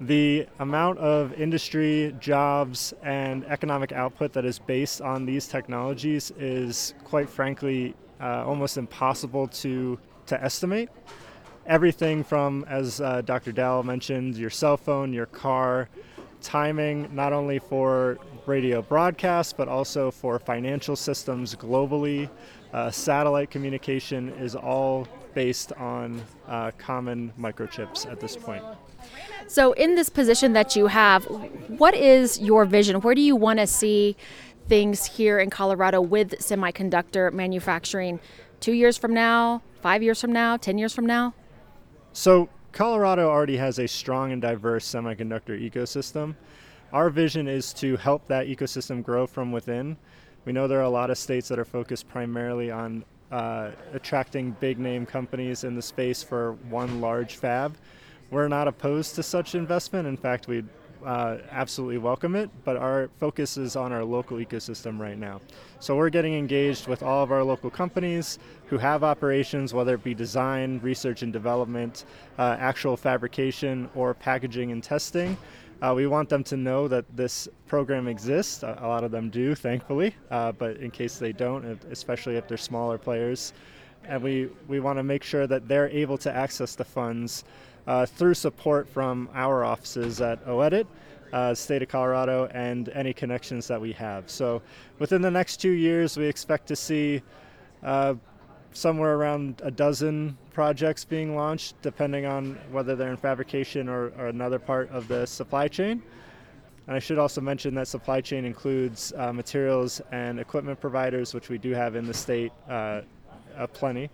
The 0.00 0.46
amount 0.60 0.98
of 0.98 1.32
industry, 1.34 2.14
jobs, 2.20 2.94
and 3.02 3.44
economic 3.46 3.90
output 3.92 4.32
that 4.34 4.44
is 4.44 4.58
based 4.58 5.00
on 5.00 5.26
these 5.26 5.48
technologies 5.48 6.30
is, 6.38 6.94
quite 7.04 7.28
frankly, 7.28 7.94
uh, 8.20 8.44
almost 8.46 8.76
impossible 8.76 9.48
to, 9.48 9.98
to 10.26 10.42
estimate. 10.42 10.88
Everything 11.66 12.22
from, 12.22 12.64
as 12.68 13.00
uh, 13.00 13.22
Dr. 13.22 13.52
Dowell 13.52 13.82
mentioned, 13.82 14.36
your 14.36 14.50
cell 14.50 14.76
phone, 14.76 15.12
your 15.12 15.26
car, 15.26 15.88
timing 16.40 17.08
not 17.14 17.32
only 17.32 17.58
for 17.58 18.18
radio 18.46 18.82
broadcasts 18.82 19.52
but 19.52 19.68
also 19.68 20.10
for 20.10 20.38
financial 20.38 20.96
systems 20.96 21.54
globally. 21.54 22.28
Uh, 22.72 22.90
satellite 22.90 23.50
communication 23.50 24.30
is 24.34 24.54
all 24.54 25.06
based 25.34 25.72
on 25.74 26.20
uh, 26.48 26.70
common 26.78 27.32
microchips 27.38 28.10
at 28.10 28.20
this 28.20 28.36
point. 28.36 28.62
So, 29.46 29.72
in 29.72 29.94
this 29.94 30.08
position 30.08 30.52
that 30.52 30.76
you 30.76 30.88
have, 30.88 31.24
what 31.68 31.94
is 31.94 32.38
your 32.40 32.64
vision? 32.64 33.00
Where 33.00 33.14
do 33.14 33.22
you 33.22 33.36
want 33.36 33.58
to 33.60 33.66
see 33.66 34.16
things 34.68 35.06
here 35.06 35.38
in 35.38 35.48
Colorado 35.48 36.00
with 36.00 36.32
semiconductor 36.40 37.32
manufacturing 37.32 38.20
two 38.60 38.72
years 38.72 38.98
from 38.98 39.14
now, 39.14 39.62
five 39.80 40.02
years 40.02 40.20
from 40.20 40.32
now, 40.32 40.56
10 40.56 40.76
years 40.76 40.92
from 40.92 41.06
now? 41.06 41.34
So, 42.12 42.48
Colorado 42.72 43.28
already 43.28 43.56
has 43.56 43.78
a 43.78 43.88
strong 43.88 44.32
and 44.32 44.42
diverse 44.42 44.86
semiconductor 44.86 45.58
ecosystem. 45.58 46.34
Our 46.92 47.10
vision 47.10 47.48
is 47.48 47.72
to 47.74 47.96
help 47.96 48.26
that 48.28 48.46
ecosystem 48.46 49.02
grow 49.02 49.26
from 49.26 49.52
within. 49.52 49.96
We 50.44 50.52
know 50.52 50.68
there 50.68 50.78
are 50.78 50.82
a 50.82 50.88
lot 50.88 51.10
of 51.10 51.18
states 51.18 51.48
that 51.48 51.58
are 51.58 51.64
focused 51.64 52.08
primarily 52.08 52.70
on 52.70 53.04
uh, 53.30 53.72
attracting 53.92 54.56
big 54.60 54.78
name 54.78 55.04
companies 55.04 55.64
in 55.64 55.74
the 55.74 55.82
space 55.82 56.22
for 56.22 56.52
one 56.70 57.00
large 57.00 57.36
fab. 57.36 57.76
We're 58.30 58.48
not 58.48 58.68
opposed 58.68 59.14
to 59.16 59.22
such 59.22 59.54
investment. 59.54 60.06
In 60.06 60.16
fact, 60.16 60.48
we'd 60.48 60.68
uh, 61.04 61.38
absolutely 61.50 61.98
welcome 61.98 62.34
it, 62.34 62.50
but 62.64 62.76
our 62.76 63.10
focus 63.18 63.56
is 63.56 63.76
on 63.76 63.92
our 63.92 64.04
local 64.04 64.38
ecosystem 64.38 64.98
right 64.98 65.18
now. 65.18 65.40
So 65.80 65.96
we're 65.96 66.10
getting 66.10 66.34
engaged 66.34 66.88
with 66.88 67.02
all 67.02 67.22
of 67.22 67.30
our 67.30 67.44
local 67.44 67.70
companies 67.70 68.38
who 68.66 68.78
have 68.78 69.04
operations, 69.04 69.72
whether 69.72 69.94
it 69.94 70.04
be 70.04 70.14
design, 70.14 70.80
research 70.82 71.22
and 71.22 71.32
development, 71.32 72.04
uh, 72.38 72.56
actual 72.58 72.96
fabrication, 72.96 73.88
or 73.94 74.14
packaging 74.14 74.72
and 74.72 74.82
testing. 74.82 75.36
Uh, 75.80 75.92
we 75.94 76.08
want 76.08 76.28
them 76.28 76.42
to 76.42 76.56
know 76.56 76.88
that 76.88 77.04
this 77.16 77.48
program 77.68 78.08
exists. 78.08 78.64
A, 78.64 78.66
lot 78.82 79.04
of 79.04 79.12
them 79.12 79.30
do, 79.30 79.54
thankfully, 79.54 80.14
uh, 80.30 80.50
but 80.52 80.76
in 80.78 80.90
case 80.90 81.18
they 81.18 81.32
don't, 81.32 81.64
especially 81.90 82.36
if 82.36 82.48
they're 82.48 82.56
smaller 82.56 82.98
players, 82.98 83.52
and 84.04 84.22
we, 84.22 84.48
we 84.66 84.80
want 84.80 84.98
to 84.98 85.02
make 85.02 85.22
sure 85.22 85.46
that 85.46 85.68
they're 85.68 85.88
able 85.90 86.18
to 86.18 86.34
access 86.34 86.74
the 86.74 86.84
funds 86.84 87.44
through 88.06 88.34
support 88.34 88.88
from 88.88 89.28
our 89.34 89.64
offices 89.64 90.20
at 90.20 90.44
OEDIT, 90.46 90.86
uh, 91.32 91.54
state 91.54 91.82
of 91.82 91.88
Colorado, 91.88 92.46
and 92.52 92.88
any 92.90 93.12
connections 93.12 93.66
that 93.68 93.80
we 93.80 93.92
have. 93.92 94.28
So 94.30 94.60
within 94.98 95.22
the 95.22 95.30
next 95.30 95.56
two 95.56 95.70
years, 95.70 96.16
we 96.16 96.26
expect 96.26 96.66
to 96.68 96.76
see 96.76 97.22
uh, 97.82 98.14
somewhere 98.72 99.14
around 99.14 99.62
a 99.64 99.70
dozen 99.70 100.36
projects 100.52 101.04
being 101.04 101.34
launched, 101.34 101.80
depending 101.82 102.26
on 102.26 102.58
whether 102.70 102.94
they're 102.94 103.10
in 103.10 103.16
fabrication 103.16 103.88
or, 103.88 104.12
or 104.18 104.26
another 104.26 104.58
part 104.58 104.90
of 104.90 105.08
the 105.08 105.26
supply 105.26 105.68
chain. 105.68 106.02
And 106.86 106.96
I 106.96 106.98
should 106.98 107.18
also 107.18 107.40
mention 107.40 107.74
that 107.74 107.88
supply 107.88 108.20
chain 108.20 108.44
includes 108.44 109.12
uh, 109.16 109.32
materials 109.32 110.00
and 110.10 110.40
equipment 110.40 110.80
providers, 110.80 111.34
which 111.34 111.48
we 111.48 111.58
do 111.58 111.72
have 111.72 111.96
in 111.96 112.06
the 112.06 112.14
state 112.14 112.52
uh, 112.68 113.02
plenty. 113.72 114.10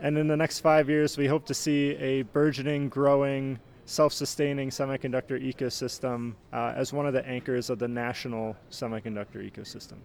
And 0.00 0.18
in 0.18 0.26
the 0.26 0.36
next 0.36 0.60
five 0.60 0.88
years, 0.88 1.16
we 1.16 1.26
hope 1.26 1.46
to 1.46 1.54
see 1.54 1.96
a 1.96 2.22
burgeoning, 2.22 2.88
growing, 2.88 3.58
self 3.86 4.12
sustaining 4.12 4.70
semiconductor 4.70 5.40
ecosystem 5.40 6.34
uh, 6.52 6.72
as 6.76 6.92
one 6.92 7.06
of 7.06 7.12
the 7.12 7.26
anchors 7.26 7.70
of 7.70 7.78
the 7.78 7.88
national 7.88 8.56
semiconductor 8.70 9.36
ecosystem. 9.36 9.98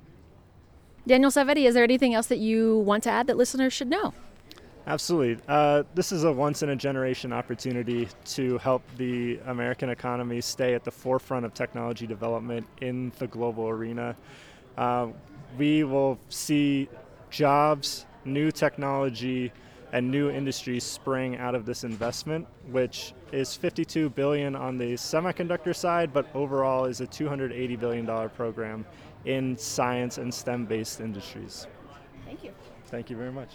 Daniel 1.08 1.32
Salvetti, 1.32 1.68
is 1.68 1.74
there 1.74 1.84
anything 1.84 2.14
else 2.14 2.28
that 2.28 2.38
you 2.38 2.80
want 2.80 3.04
to 3.04 3.10
add 3.10 3.28
that 3.28 3.36
listeners 3.36 3.74
should 3.74 3.90
know? 3.90 4.14
Absolutely. 4.88 5.44
Uh, 5.48 5.84
this 5.94 6.12
is 6.12 6.24
a 6.24 6.32
once 6.32 6.64
in 6.64 6.70
a 6.70 6.76
generation 6.76 7.34
opportunity 7.34 8.08
to 8.26 8.58
help 8.60 8.84
the 8.98 9.40
American 9.46 9.90
economy 9.90 10.42
stay 10.42 10.74
at 10.74 10.84
the 10.84 10.92
forefront 10.92 11.46
of 11.46 11.54
technology 11.54 12.08
development 12.08 12.66
in 12.82 13.12
the 13.20 13.28
global 13.28 13.68
arena. 13.68 14.16
Uh, 14.78 15.08
we 15.58 15.84
will 15.84 16.20
see 16.30 16.88
jobs, 17.30 18.06
new 18.26 18.52
technology, 18.52 19.52
and 19.92 20.10
new 20.10 20.30
industries 20.30 20.84
spring 20.84 21.38
out 21.38 21.56
of 21.56 21.66
this 21.66 21.84
investment, 21.84 22.48
which 22.70 23.14
is 23.32 23.56
52 23.56 24.10
billion 24.10 24.56
on 24.56 24.78
the 24.78 24.94
semiconductor 24.94 25.76
side, 25.76 26.14
but 26.14 26.28
overall 26.34 26.86
is 26.86 27.02
a 27.02 27.08
280 27.08 27.76
billion 27.76 28.06
dollar 28.06 28.30
program 28.30 28.86
in 29.26 29.58
science 29.58 30.18
and 30.18 30.34
STEM-based 30.34 31.00
industries. 31.00 31.68
Thank 32.26 32.44
you. 32.44 32.52
Thank 32.88 33.10
you 33.10 33.18
very 33.18 33.32
much. 33.32 33.50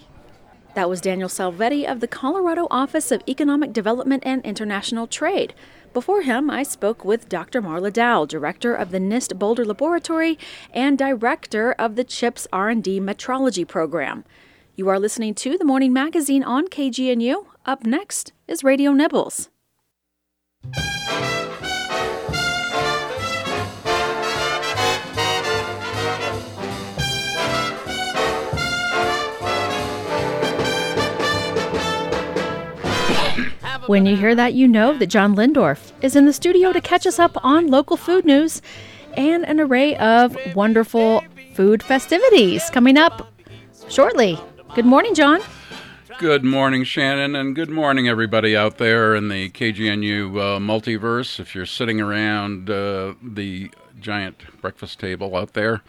That 0.75 0.89
was 0.89 1.01
Daniel 1.01 1.27
Salvetti 1.27 1.89
of 1.89 2.01
the 2.01 2.07
Colorado 2.07 2.67
Office 2.69 3.11
of 3.11 3.23
Economic 3.27 3.73
Development 3.73 4.21
and 4.23 4.45
International 4.45 5.07
Trade. 5.07 5.55
Before 5.91 6.21
him, 6.21 6.51
I 6.51 6.61
spoke 6.61 7.03
with 7.03 7.27
Dr. 7.27 7.63
Marla 7.63 7.91
Dowell, 7.91 8.27
director 8.27 8.75
of 8.75 8.91
the 8.91 8.99
NIST 8.99 9.39
Boulder 9.39 9.65
Laboratory 9.65 10.37
and 10.71 10.95
director 10.95 11.71
of 11.71 11.95
the 11.95 12.03
CHIPS 12.03 12.47
R&D 12.53 12.99
Metrology 12.99 13.67
Program. 13.67 14.23
You 14.79 14.89
are 14.89 14.99
listening 14.99 15.33
to 15.33 15.57
the 15.57 15.65
Morning 15.65 15.91
Magazine 15.91 16.43
on 16.43 16.67
KGNU. 16.67 17.47
Up 17.65 17.83
next 17.83 18.31
is 18.47 18.63
Radio 18.63 18.91
Nibbles. 18.91 19.49
When 33.87 34.05
you 34.05 34.15
hear 34.15 34.35
that, 34.35 34.53
you 34.53 34.67
know 34.67 34.95
that 34.95 35.07
John 35.07 35.35
Lehndorff 35.35 35.91
is 36.03 36.15
in 36.15 36.27
the 36.27 36.33
studio 36.33 36.71
to 36.71 36.79
catch 36.79 37.07
us 37.07 37.17
up 37.17 37.35
on 37.43 37.65
local 37.65 37.97
food 37.97 38.25
news 38.25 38.61
and 39.13 39.43
an 39.47 39.59
array 39.59 39.95
of 39.95 40.37
wonderful 40.55 41.23
food 41.55 41.81
festivities 41.81 42.69
coming 42.69 42.95
up 42.95 43.33
shortly. 43.89 44.39
Good 44.75 44.85
morning, 44.85 45.15
John. 45.15 45.41
Good 46.19 46.43
morning, 46.43 46.83
Shannon, 46.83 47.35
and 47.35 47.55
good 47.55 47.69
morning, 47.69 48.07
everybody 48.07 48.55
out 48.55 48.77
there 48.77 49.15
in 49.15 49.27
the 49.27 49.49
KGNU 49.49 50.29
uh, 50.31 50.59
multiverse. 50.59 51.39
If 51.39 51.55
you're 51.55 51.65
sitting 51.65 51.99
around 51.99 52.69
uh, 52.69 53.13
the 53.21 53.71
giant 53.99 54.43
breakfast 54.61 54.99
table 54.99 55.35
out 55.35 55.53
there, 55.53 55.81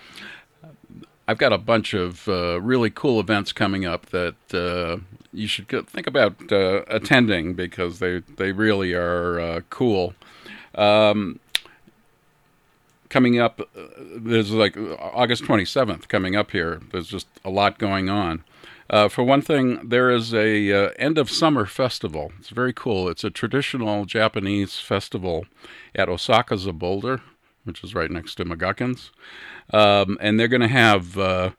I've 1.27 1.39
got 1.39 1.53
a 1.53 1.59
bunch 1.59 1.93
of 1.93 2.29
uh, 2.29 2.61
really 2.61 2.91
cool 2.91 3.21
events 3.21 3.53
coming 3.53 3.85
up 3.85 4.07
that 4.07 4.37
uh, 4.55 4.99
you 5.33 5.47
should 5.47 5.69
think 5.89 6.07
about 6.07 6.51
uh, 6.51 6.83
attending 6.89 7.55
because 7.55 7.99
they 7.99 8.21
they 8.37 8.53
really 8.53 8.95
are 8.95 9.39
uh, 9.41 9.61
cool. 9.69 10.15
Um, 10.75 11.41
coming 13.11 13.39
up, 13.39 13.61
there's 14.17 14.51
like 14.51 14.77
August 14.77 15.45
27th 15.45 16.09
coming 16.09 16.37
up 16.37 16.51
here. 16.51 16.81
There's 16.93 17.09
just 17.09 17.27
a 17.45 17.51
lot 17.51 17.79
going 17.79 18.09
on. 18.09 18.45
Uh, 18.91 19.09
for 19.09 19.23
one 19.23 19.43
thing, 19.43 19.87
there 19.87 20.11
is 20.11 20.33
a 20.33 20.73
uh, 20.73 20.91
end 20.99 21.19
of 21.19 21.31
summer 21.31 21.67
festival. 21.67 22.33
It's 22.39 22.49
very 22.49 22.73
cool. 22.73 23.09
It's 23.09 23.25
a 23.25 23.31
traditional 23.31 24.07
Japanese 24.07 24.79
festival 24.79 25.47
at 25.95 26.09
Osaka's 26.09 26.67
a 26.67 26.73
Boulder, 26.73 27.21
which 27.65 27.85
is 27.85 27.95
right 27.95 28.11
next 28.11 28.37
to 28.37 28.45
McGuckins, 28.45 29.11
um, 29.73 30.17
and 30.21 30.41
they're 30.41 30.49
going 30.49 30.63
to 30.63 30.69
have 30.69 31.19
uh, 31.19 31.51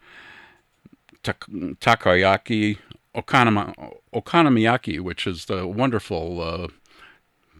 tak- 1.21 1.45
takoyaki, 1.47 2.79
okonomiyaki, 3.15 4.99
which 4.99 5.27
is 5.27 5.45
the 5.45 5.67
wonderful 5.67 6.41
uh, 6.41 6.67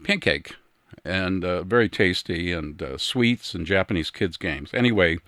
pancake 0.02 0.56
and 1.04 1.44
uh, 1.44 1.62
very 1.62 1.88
tasty, 1.88 2.52
and 2.52 2.82
uh, 2.82 2.98
sweets 2.98 3.54
and 3.54 3.66
Japanese 3.66 4.10
kids 4.10 4.36
games. 4.36 4.70
Anyway, 4.74 5.18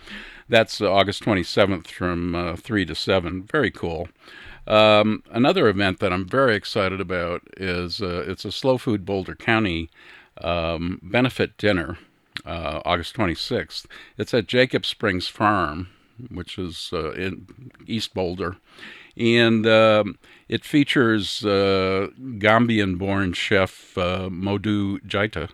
that's 0.48 0.80
uh, 0.80 0.92
August 0.92 1.22
27th 1.24 1.86
from 1.88 2.34
uh, 2.34 2.56
3 2.56 2.84
to 2.86 2.94
7. 2.94 3.44
Very 3.44 3.70
cool. 3.70 4.08
Um, 4.66 5.22
another 5.30 5.68
event 5.68 5.98
that 6.00 6.12
I'm 6.12 6.26
very 6.26 6.54
excited 6.54 7.00
about 7.00 7.42
is 7.56 8.00
uh, 8.00 8.24
it's 8.26 8.44
a 8.44 8.52
Slow 8.52 8.78
Food 8.78 9.04
Boulder 9.04 9.34
County 9.34 9.90
um, 10.40 11.00
benefit 11.02 11.56
dinner, 11.56 11.98
uh, 12.46 12.80
August 12.84 13.16
26th. 13.16 13.86
It's 14.18 14.34
at 14.34 14.46
Jacob 14.46 14.86
Springs 14.86 15.26
Farm, 15.26 15.88
which 16.30 16.58
is 16.58 16.90
in 16.92 17.70
East 17.86 18.14
Boulder. 18.14 18.56
And 19.16 19.66
um, 19.66 20.18
it 20.48 20.64
features 20.64 21.44
uh, 21.44 22.08
Gambian 22.18 22.98
born 22.98 23.32
chef 23.32 23.96
uh, 23.96 24.28
Modu 24.30 25.00
Jaita. 25.06 25.50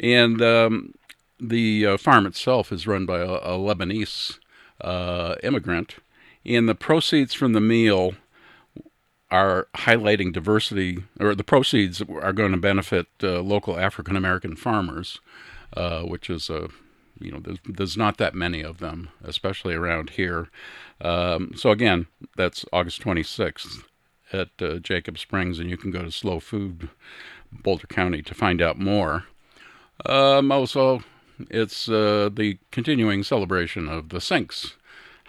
And 0.00 0.42
um, 0.42 0.94
the 1.40 1.86
uh, 1.86 1.96
farm 1.96 2.26
itself 2.26 2.72
is 2.72 2.86
run 2.86 3.06
by 3.06 3.18
a, 3.18 3.28
a 3.28 3.58
Lebanese 3.58 4.38
uh, 4.80 5.36
immigrant. 5.42 5.96
And 6.44 6.68
the 6.68 6.74
proceeds 6.74 7.34
from 7.34 7.52
the 7.52 7.60
meal 7.60 8.14
are 9.30 9.68
highlighting 9.76 10.32
diversity, 10.32 11.04
or 11.20 11.34
the 11.34 11.44
proceeds 11.44 12.00
are 12.00 12.32
going 12.32 12.52
to 12.52 12.58
benefit 12.58 13.06
uh, 13.22 13.40
local 13.42 13.78
African 13.78 14.16
American 14.16 14.56
farmers, 14.56 15.20
uh, 15.76 16.02
which 16.02 16.30
is 16.30 16.48
a 16.48 16.68
you 17.20 17.32
know, 17.32 17.40
there's, 17.40 17.58
there's, 17.64 17.96
not 17.96 18.18
that 18.18 18.34
many 18.34 18.62
of 18.62 18.78
them, 18.78 19.08
especially 19.22 19.74
around 19.74 20.10
here. 20.10 20.48
Um, 21.00 21.52
so 21.56 21.70
again, 21.70 22.06
that's 22.36 22.64
August 22.72 23.02
26th 23.02 23.82
at 24.32 24.50
uh, 24.60 24.78
Jacob 24.78 25.18
Springs, 25.18 25.58
and 25.58 25.70
you 25.70 25.76
can 25.76 25.90
go 25.90 26.02
to 26.02 26.10
Slow 26.10 26.40
Food 26.40 26.88
Boulder 27.50 27.86
County 27.86 28.22
to 28.22 28.34
find 28.34 28.60
out 28.60 28.78
more. 28.78 29.24
Um, 30.06 30.52
also, 30.52 31.02
it's 31.50 31.88
uh, 31.88 32.30
the 32.32 32.58
continuing 32.70 33.22
celebration 33.22 33.88
of 33.88 34.10
the 34.10 34.20
Sinks 34.20 34.74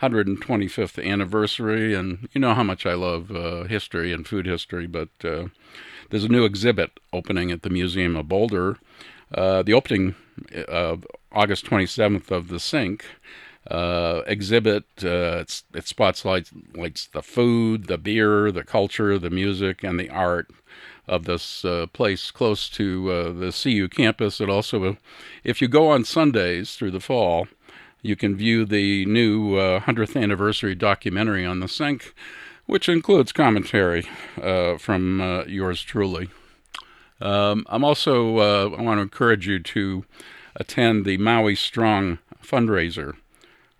125th 0.01 1.03
anniversary, 1.03 1.93
and 1.93 2.29
you 2.33 2.41
know 2.41 2.53
how 2.53 2.63
much 2.63 2.85
I 2.85 2.93
love 2.93 3.31
uh, 3.31 3.63
history 3.63 4.13
and 4.13 4.27
food 4.27 4.45
history, 4.45 4.87
but 4.87 5.09
uh, 5.23 5.47
there's 6.09 6.23
a 6.23 6.29
new 6.29 6.45
exhibit 6.45 6.99
opening 7.11 7.51
at 7.51 7.63
the 7.63 7.69
Museum 7.69 8.15
of 8.15 8.27
Boulder. 8.27 8.77
Uh, 9.33 9.61
the 9.61 9.73
opening 9.73 10.15
of 10.67 11.05
August 11.31 11.65
27th 11.65 12.31
of 12.31 12.47
the 12.47 12.59
Sink 12.59 13.05
uh, 13.69 14.21
exhibit. 14.25 14.85
Uh, 15.03 15.43
it 15.73 15.87
spotlights 15.87 16.51
lights 16.75 17.07
the 17.07 17.21
food, 17.21 17.87
the 17.87 17.97
beer, 17.97 18.51
the 18.51 18.63
culture, 18.63 19.17
the 19.19 19.29
music, 19.29 19.83
and 19.83 19.99
the 19.99 20.09
art 20.09 20.49
of 21.07 21.25
this 21.25 21.65
uh, 21.65 21.87
place 21.91 22.31
close 22.31 22.69
to 22.69 23.11
uh, 23.11 23.31
the 23.31 23.51
CU 23.51 23.87
campus. 23.87 24.39
It 24.39 24.49
also, 24.49 24.97
if 25.43 25.61
you 25.61 25.67
go 25.67 25.89
on 25.89 26.03
Sundays 26.03 26.75
through 26.75 26.91
the 26.91 26.99
fall, 26.99 27.47
you 28.01 28.15
can 28.15 28.35
view 28.35 28.65
the 28.65 29.05
new 29.05 29.51
100th 29.55 30.15
uh, 30.15 30.19
anniversary 30.19 30.75
documentary 30.75 31.45
on 31.45 31.59
the 31.59 31.67
Sink, 31.67 32.13
which 32.65 32.87
includes 32.87 33.31
commentary 33.31 34.07
uh, 34.41 34.77
from 34.77 35.43
yours 35.47 35.81
truly. 35.81 36.29
Um, 37.19 37.65
I'm 37.67 37.83
also, 37.83 38.37
I 38.37 38.81
want 38.81 38.99
to 38.99 39.01
encourage 39.01 39.45
you 39.45 39.59
to 39.59 40.05
attend 40.55 41.05
the 41.05 41.17
Maui 41.17 41.55
Strong 41.55 42.19
fundraiser 42.43 43.15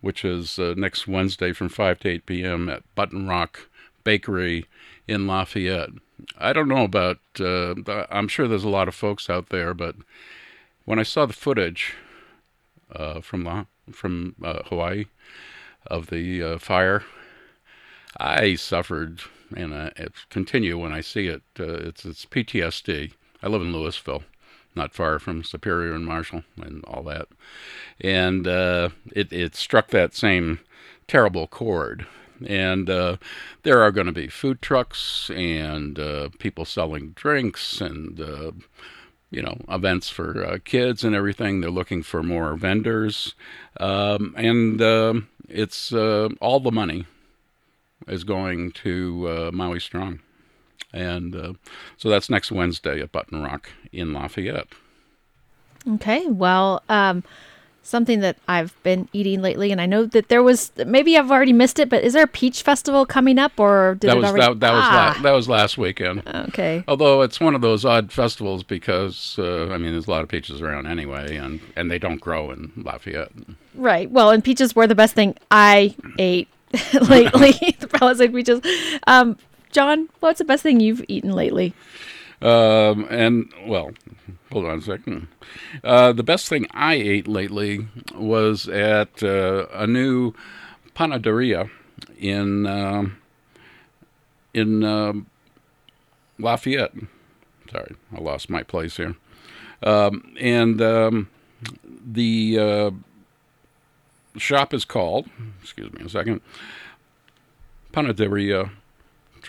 which 0.02 0.24
is 0.24 0.58
uh, 0.60 0.74
next 0.78 1.08
Wednesday 1.08 1.52
from 1.52 1.70
5 1.70 2.00
to 2.00 2.10
8 2.10 2.26
p.m. 2.26 2.70
at 2.70 2.84
Button 2.96 3.28
Rock 3.28 3.70
Bakery 4.04 4.66
in 5.08 5.28
Lafayette. 5.28 5.90
I 6.38 6.54
don't 6.54 6.68
know 6.68 6.84
about, 6.84 7.20
uh, 7.40 7.76
I'm 8.10 8.28
sure 8.28 8.48
there's 8.48 8.64
a 8.64 8.70
lot 8.70 8.88
of 8.88 8.96
folks 8.96 9.30
out 9.30 9.50
there, 9.50 9.74
but 9.74 9.96
when 10.86 11.00
I 11.00 11.04
saw 11.04 11.26
the 11.26 11.34
footage 11.34 11.96
uh, 12.94 13.22
from, 13.22 13.44
La- 13.44 13.66
from 13.92 14.36
uh, 14.44 14.64
Hawaii 14.66 15.06
of 15.88 16.08
the 16.08 16.44
uh, 16.44 16.58
fire, 16.58 17.04
I 18.18 18.56
suffered, 18.56 19.22
and 19.56 19.74
uh, 19.74 19.92
it 19.96 20.14
continue 20.30 20.78
when 20.78 20.92
I 20.92 21.02
see 21.02 21.28
it. 21.28 21.42
it's, 21.58 22.06
it's 22.06 22.26
PTSD. 22.26 23.14
I 23.42 23.48
live 23.48 23.62
in 23.62 23.72
Louisville 23.72 24.24
not 24.76 24.94
far 24.94 25.20
from 25.20 25.44
Superior 25.44 25.94
and 25.94 26.06
Marshall 26.06 26.44
and 26.58 26.84
all 26.86 27.04
that. 27.04 27.28
And 28.00 28.48
uh, 28.48 28.90
it, 29.12 29.32
it 29.34 29.56
struck 29.56 29.90
that 29.90 30.16
same 30.16 30.60
terrible 31.08 31.48
chord. 31.48 32.08
And 32.46 32.90
uh, 32.90 33.18
there 33.64 33.82
are 33.82 33.92
going 33.92 34.08
to 34.08 34.14
be 34.14 34.28
food 34.28 34.62
trucks 34.62 35.30
and 35.32 36.00
uh, 36.00 36.30
people 36.40 36.64
selling 36.64 37.10
drinks 37.12 37.82
and, 37.82 38.20
uh, 38.22 38.52
you 39.30 39.42
know, 39.42 39.58
events 39.68 40.10
for 40.10 40.46
uh, 40.46 40.58
kids 40.64 41.04
and 41.04 41.14
everything. 41.14 41.60
They're 41.60 41.70
looking 41.70 42.02
for 42.02 42.24
more 42.24 42.56
vendors. 42.56 43.36
Um, 43.80 44.34
and 44.38 44.82
um, 44.82 45.28
it's 45.50 45.92
uh, 45.92 46.30
all 46.40 46.62
the 46.62 46.72
money 46.72 47.06
is 48.08 48.24
going 48.24 48.72
to 48.72 49.52
Maui 49.52 49.80
Strong. 49.80 50.22
And 50.94 51.36
uh, 51.36 51.54
so 51.98 52.10
that's 52.10 52.30
next 52.30 52.52
Wednesday 52.52 53.02
at 53.02 53.12
Button 53.12 53.44
Rock 53.44 53.70
in 53.92 54.14
Lafayette. 54.14 54.68
Okay. 55.88 56.28
Well, 56.28 56.82
um, 56.90 57.24
something 57.90 58.20
that 58.20 58.38
I've 58.48 58.82
been 58.84 59.10
eating 59.14 59.42
lately, 59.42 59.72
and 59.72 59.82
I 59.82 59.86
know 59.86 60.06
that 60.06 60.30
there 60.30 60.44
was 60.44 60.72
maybe 60.86 61.18
I've 61.18 61.32
already 61.32 61.54
missed 61.54 61.80
it, 61.80 61.90
but 61.90 62.04
is 62.04 62.14
there 62.14 62.24
a 62.24 62.28
peach 62.28 62.62
festival 62.62 63.06
coming 63.06 63.40
up, 63.40 63.60
or 63.60 63.98
did 64.00 64.10
that 64.10 64.18
was 64.18 64.26
already? 64.26 64.46
That, 64.46 64.60
that 64.60 64.74
ah. 64.74 64.76
was 64.76 65.18
la- 65.18 65.24
that 65.24 65.32
was 65.36 65.50
last 65.50 65.78
weekend. 65.78 66.24
Okay. 66.28 66.84
Although 66.88 67.22
it's 67.22 67.40
one 67.40 67.56
of 67.56 67.62
those 67.62 67.84
odd 67.86 68.12
festivals 68.12 68.64
because 68.64 69.36
uh, 69.40 69.70
I 69.70 69.78
mean 69.78 69.92
there's 69.92 70.08
a 70.08 70.12
lot 70.12 70.22
of 70.22 70.30
peaches 70.30 70.62
around 70.62 70.88
anyway, 70.88 71.36
and 71.36 71.60
and 71.76 71.90
they 71.90 72.00
don't 72.00 72.22
grow 72.22 72.52
in 72.52 72.72
Lafayette. 72.78 73.32
Right. 73.76 74.10
Well, 74.10 74.30
and 74.30 74.44
peaches 74.44 74.76
were 74.76 74.88
the 74.88 74.96
best 74.96 75.16
thing 75.16 75.36
I 75.52 75.96
ate 76.18 76.48
lately. 77.02 77.52
the 77.80 77.88
Palisade 77.88 78.34
peaches. 78.34 78.62
Um, 79.08 79.38
John, 79.72 80.10
what's 80.20 80.40
the 80.40 80.46
best 80.46 80.64
thing 80.64 80.80
you've 80.80 81.04
eaten 81.08 81.32
lately? 81.32 81.74
Um, 82.42 83.06
and 83.10 83.52
well, 83.66 83.92
hold 84.52 84.66
on 84.66 84.80
a 84.80 84.82
second. 84.82 85.28
Uh, 85.84 86.14
the 86.14 86.24
best 86.24 86.48
thing 86.48 86.68
I 86.72 86.96
ate 86.96 87.28
lately 87.28 87.88
was 88.16 88.68
at 88.68 89.22
uh, 89.22 89.68
a 89.74 89.86
new 89.86 90.34
panaderia 90.96 91.70
in 92.18 92.66
uh, 92.66 93.10
in 94.54 94.84
um, 94.84 95.28
Lafayette. 96.38 96.94
Sorry, 97.72 97.96
I 98.16 98.22
lost 98.22 98.50
my 98.50 98.64
place 98.64 98.98
here. 98.98 99.16
Um, 99.84 100.36
and 100.40 100.82
um, 100.82 101.30
the 101.84 102.58
uh, 102.60 102.92
shop 104.38 104.74
is 104.74 104.86
called. 104.86 105.28
Excuse 105.62 105.92
me 105.94 106.06
a 106.06 106.10
second. 106.10 106.42
Panaderia 107.94 108.72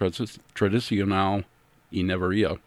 tradicional 0.00 1.44
y 1.92 2.02
neveria. 2.02 2.58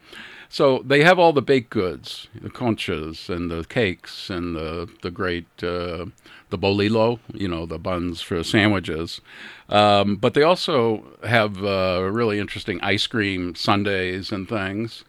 So 0.50 0.84
they 0.86 1.04
have 1.04 1.18
all 1.18 1.34
the 1.34 1.42
baked 1.42 1.72
goods, 1.72 2.28
the 2.40 2.50
conchas 2.50 3.28
and 3.28 3.50
the 3.50 3.64
cakes 3.64 4.30
and 4.30 4.56
the 4.56 4.88
the 5.02 5.10
great 5.10 5.48
uh, 5.64 6.06
the 6.52 6.60
bolillo, 6.60 7.20
you 7.34 7.48
know, 7.48 7.66
the 7.66 7.80
buns 7.80 8.22
for 8.22 8.44
sandwiches. 8.44 9.20
Um, 9.68 10.16
but 10.18 10.36
they 10.36 10.44
also 10.44 11.04
have 11.24 11.64
uh, 11.64 12.08
really 12.12 12.38
interesting 12.38 12.80
ice 12.82 13.08
cream 13.08 13.56
sundaes 13.56 14.32
and 14.32 14.48
things, 14.48 15.04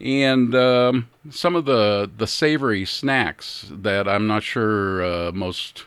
and 0.00 0.54
um, 0.54 1.08
some 1.28 1.56
of 1.56 1.64
the 1.64 2.08
the 2.16 2.28
savory 2.28 2.84
snacks 2.84 3.66
that 3.72 4.06
I'm 4.06 4.28
not 4.28 4.44
sure 4.44 5.02
uh, 5.02 5.32
most 5.32 5.86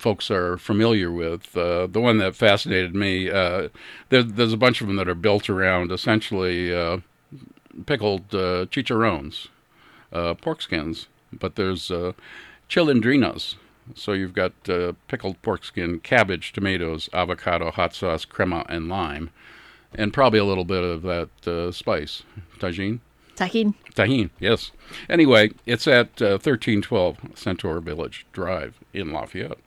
folks 0.00 0.30
are 0.30 0.56
familiar 0.56 1.12
with. 1.12 1.56
Uh, 1.56 1.86
the 1.86 2.00
one 2.00 2.16
that 2.18 2.34
fascinated 2.34 2.94
me, 2.94 3.30
uh, 3.30 3.68
there, 4.08 4.22
there's 4.22 4.52
a 4.52 4.56
bunch 4.56 4.80
of 4.80 4.86
them 4.86 4.96
that 4.96 5.08
are 5.08 5.14
built 5.14 5.50
around 5.50 5.92
essentially 5.92 6.74
uh, 6.74 6.98
pickled 7.84 8.34
uh, 8.34 8.66
chicharrones, 8.66 9.48
uh, 10.12 10.34
pork 10.34 10.62
skins, 10.62 11.06
but 11.32 11.56
there's 11.56 11.90
uh, 11.90 12.12
chilindrinas, 12.68 13.56
So 13.94 14.12
you've 14.12 14.34
got 14.34 14.52
uh, 14.68 14.94
pickled 15.06 15.40
pork 15.42 15.64
skin, 15.64 16.00
cabbage, 16.00 16.52
tomatoes, 16.52 17.10
avocado, 17.12 17.70
hot 17.70 17.94
sauce, 17.94 18.24
crema, 18.24 18.64
and 18.68 18.88
lime, 18.88 19.30
and 19.94 20.14
probably 20.14 20.38
a 20.38 20.44
little 20.44 20.64
bit 20.64 20.82
of 20.82 21.02
that 21.02 21.46
uh, 21.46 21.70
spice, 21.72 22.22
tagine. 22.58 23.00
Tajín. 23.36 23.72
Tajín, 23.94 24.28
yes. 24.38 24.70
Anyway, 25.08 25.52
it's 25.64 25.86
at 25.86 26.20
uh, 26.20 26.36
1312 26.36 27.16
Centaur 27.34 27.80
Village 27.80 28.26
Drive 28.32 28.78
in 28.92 29.12
Lafayette. 29.12 29.58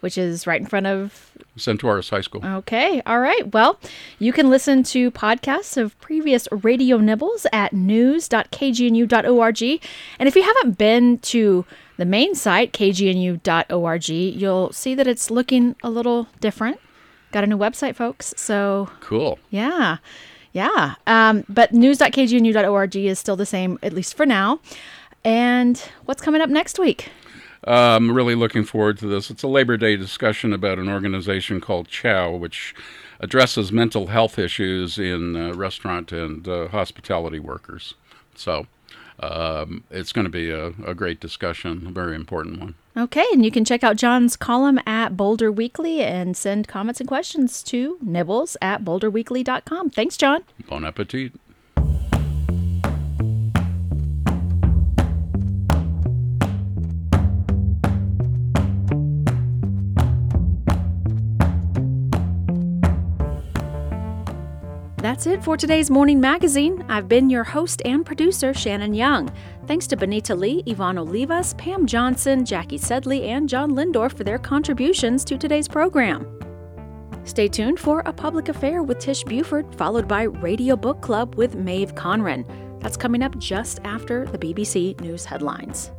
Which 0.00 0.18
is 0.18 0.46
right 0.46 0.60
in 0.60 0.66
front 0.66 0.86
of 0.86 1.32
Centaurus 1.56 2.10
High 2.10 2.20
School. 2.20 2.44
Okay. 2.44 3.02
All 3.06 3.20
right. 3.20 3.52
Well, 3.52 3.78
you 4.18 4.32
can 4.32 4.50
listen 4.50 4.82
to 4.84 5.10
podcasts 5.10 5.76
of 5.76 5.98
previous 6.00 6.46
radio 6.50 6.98
nibbles 6.98 7.46
at 7.52 7.72
news.kgnu.org. 7.72 9.62
And 10.18 10.28
if 10.28 10.36
you 10.36 10.42
haven't 10.42 10.78
been 10.78 11.18
to 11.18 11.64
the 11.96 12.04
main 12.04 12.34
site, 12.34 12.72
kgnu.org, 12.72 14.08
you'll 14.08 14.72
see 14.72 14.94
that 14.94 15.06
it's 15.06 15.30
looking 15.30 15.76
a 15.82 15.88
little 15.90 16.28
different. 16.40 16.78
Got 17.32 17.44
a 17.44 17.46
new 17.46 17.58
website, 17.58 17.96
folks. 17.96 18.34
So 18.36 18.90
cool. 19.00 19.38
Yeah. 19.50 19.96
Yeah. 20.52 20.94
Um, 21.06 21.44
but 21.48 21.72
news.kgnu.org 21.72 22.96
is 22.96 23.18
still 23.18 23.36
the 23.36 23.46
same, 23.46 23.78
at 23.82 23.92
least 23.92 24.16
for 24.16 24.26
now. 24.26 24.60
And 25.24 25.78
what's 26.04 26.22
coming 26.22 26.40
up 26.40 26.48
next 26.50 26.78
week? 26.78 27.10
I'm 27.66 28.12
really 28.12 28.34
looking 28.34 28.64
forward 28.64 28.98
to 28.98 29.06
this. 29.06 29.30
It's 29.30 29.42
a 29.42 29.48
Labor 29.48 29.76
Day 29.76 29.96
discussion 29.96 30.52
about 30.52 30.78
an 30.78 30.88
organization 30.88 31.60
called 31.60 31.88
CHOW, 31.88 32.36
which 32.36 32.74
addresses 33.20 33.72
mental 33.72 34.08
health 34.08 34.38
issues 34.38 34.98
in 34.98 35.36
uh, 35.36 35.52
restaurant 35.54 36.12
and 36.12 36.46
uh, 36.46 36.68
hospitality 36.68 37.40
workers. 37.40 37.94
So 38.34 38.66
um, 39.18 39.84
it's 39.90 40.12
going 40.12 40.26
to 40.26 40.30
be 40.30 40.50
a, 40.50 40.68
a 40.86 40.94
great 40.94 41.20
discussion, 41.20 41.86
a 41.86 41.90
very 41.90 42.14
important 42.14 42.60
one. 42.60 42.74
Okay, 42.96 43.26
and 43.32 43.44
you 43.44 43.50
can 43.50 43.64
check 43.64 43.82
out 43.82 43.96
John's 43.96 44.36
column 44.36 44.80
at 44.86 45.16
Boulder 45.16 45.50
Weekly 45.52 46.02
and 46.02 46.36
send 46.36 46.68
comments 46.68 47.00
and 47.00 47.08
questions 47.08 47.62
to 47.64 47.98
nibbles 48.00 48.56
at 48.62 48.84
boulderweekly.com. 48.84 49.90
Thanks, 49.90 50.16
John. 50.16 50.44
Bon 50.68 50.84
appetit. 50.84 51.32
That's 65.16 65.28
it 65.28 65.42
for 65.42 65.56
today's 65.56 65.90
morning 65.90 66.20
magazine. 66.20 66.84
I've 66.90 67.08
been 67.08 67.30
your 67.30 67.42
host 67.42 67.80
and 67.86 68.04
producer, 68.04 68.52
Shannon 68.52 68.92
Young. 68.92 69.32
Thanks 69.66 69.86
to 69.86 69.96
Benita 69.96 70.34
Lee, 70.34 70.62
Yvonne 70.66 70.96
Olivas, 70.96 71.56
Pam 71.56 71.86
Johnson, 71.86 72.44
Jackie 72.44 72.76
Sedley, 72.76 73.26
and 73.28 73.48
John 73.48 73.70
Lehndorff 73.70 74.14
for 74.14 74.24
their 74.24 74.36
contributions 74.36 75.24
to 75.24 75.38
today's 75.38 75.68
program. 75.68 76.26
Stay 77.24 77.48
tuned 77.48 77.80
for 77.80 78.02
A 78.04 78.12
Public 78.12 78.50
Affair 78.50 78.82
with 78.82 78.98
Tish 78.98 79.24
Buford, 79.24 79.74
followed 79.76 80.06
by 80.06 80.24
Radio 80.24 80.76
Book 80.76 81.00
Club 81.00 81.34
with 81.36 81.54
Maeve 81.54 81.94
Conran. 81.94 82.46
That's 82.82 82.98
coming 82.98 83.22
up 83.22 83.38
just 83.38 83.80
after 83.84 84.26
the 84.26 84.36
BBC 84.36 85.00
News 85.00 85.24
headlines. 85.24 85.92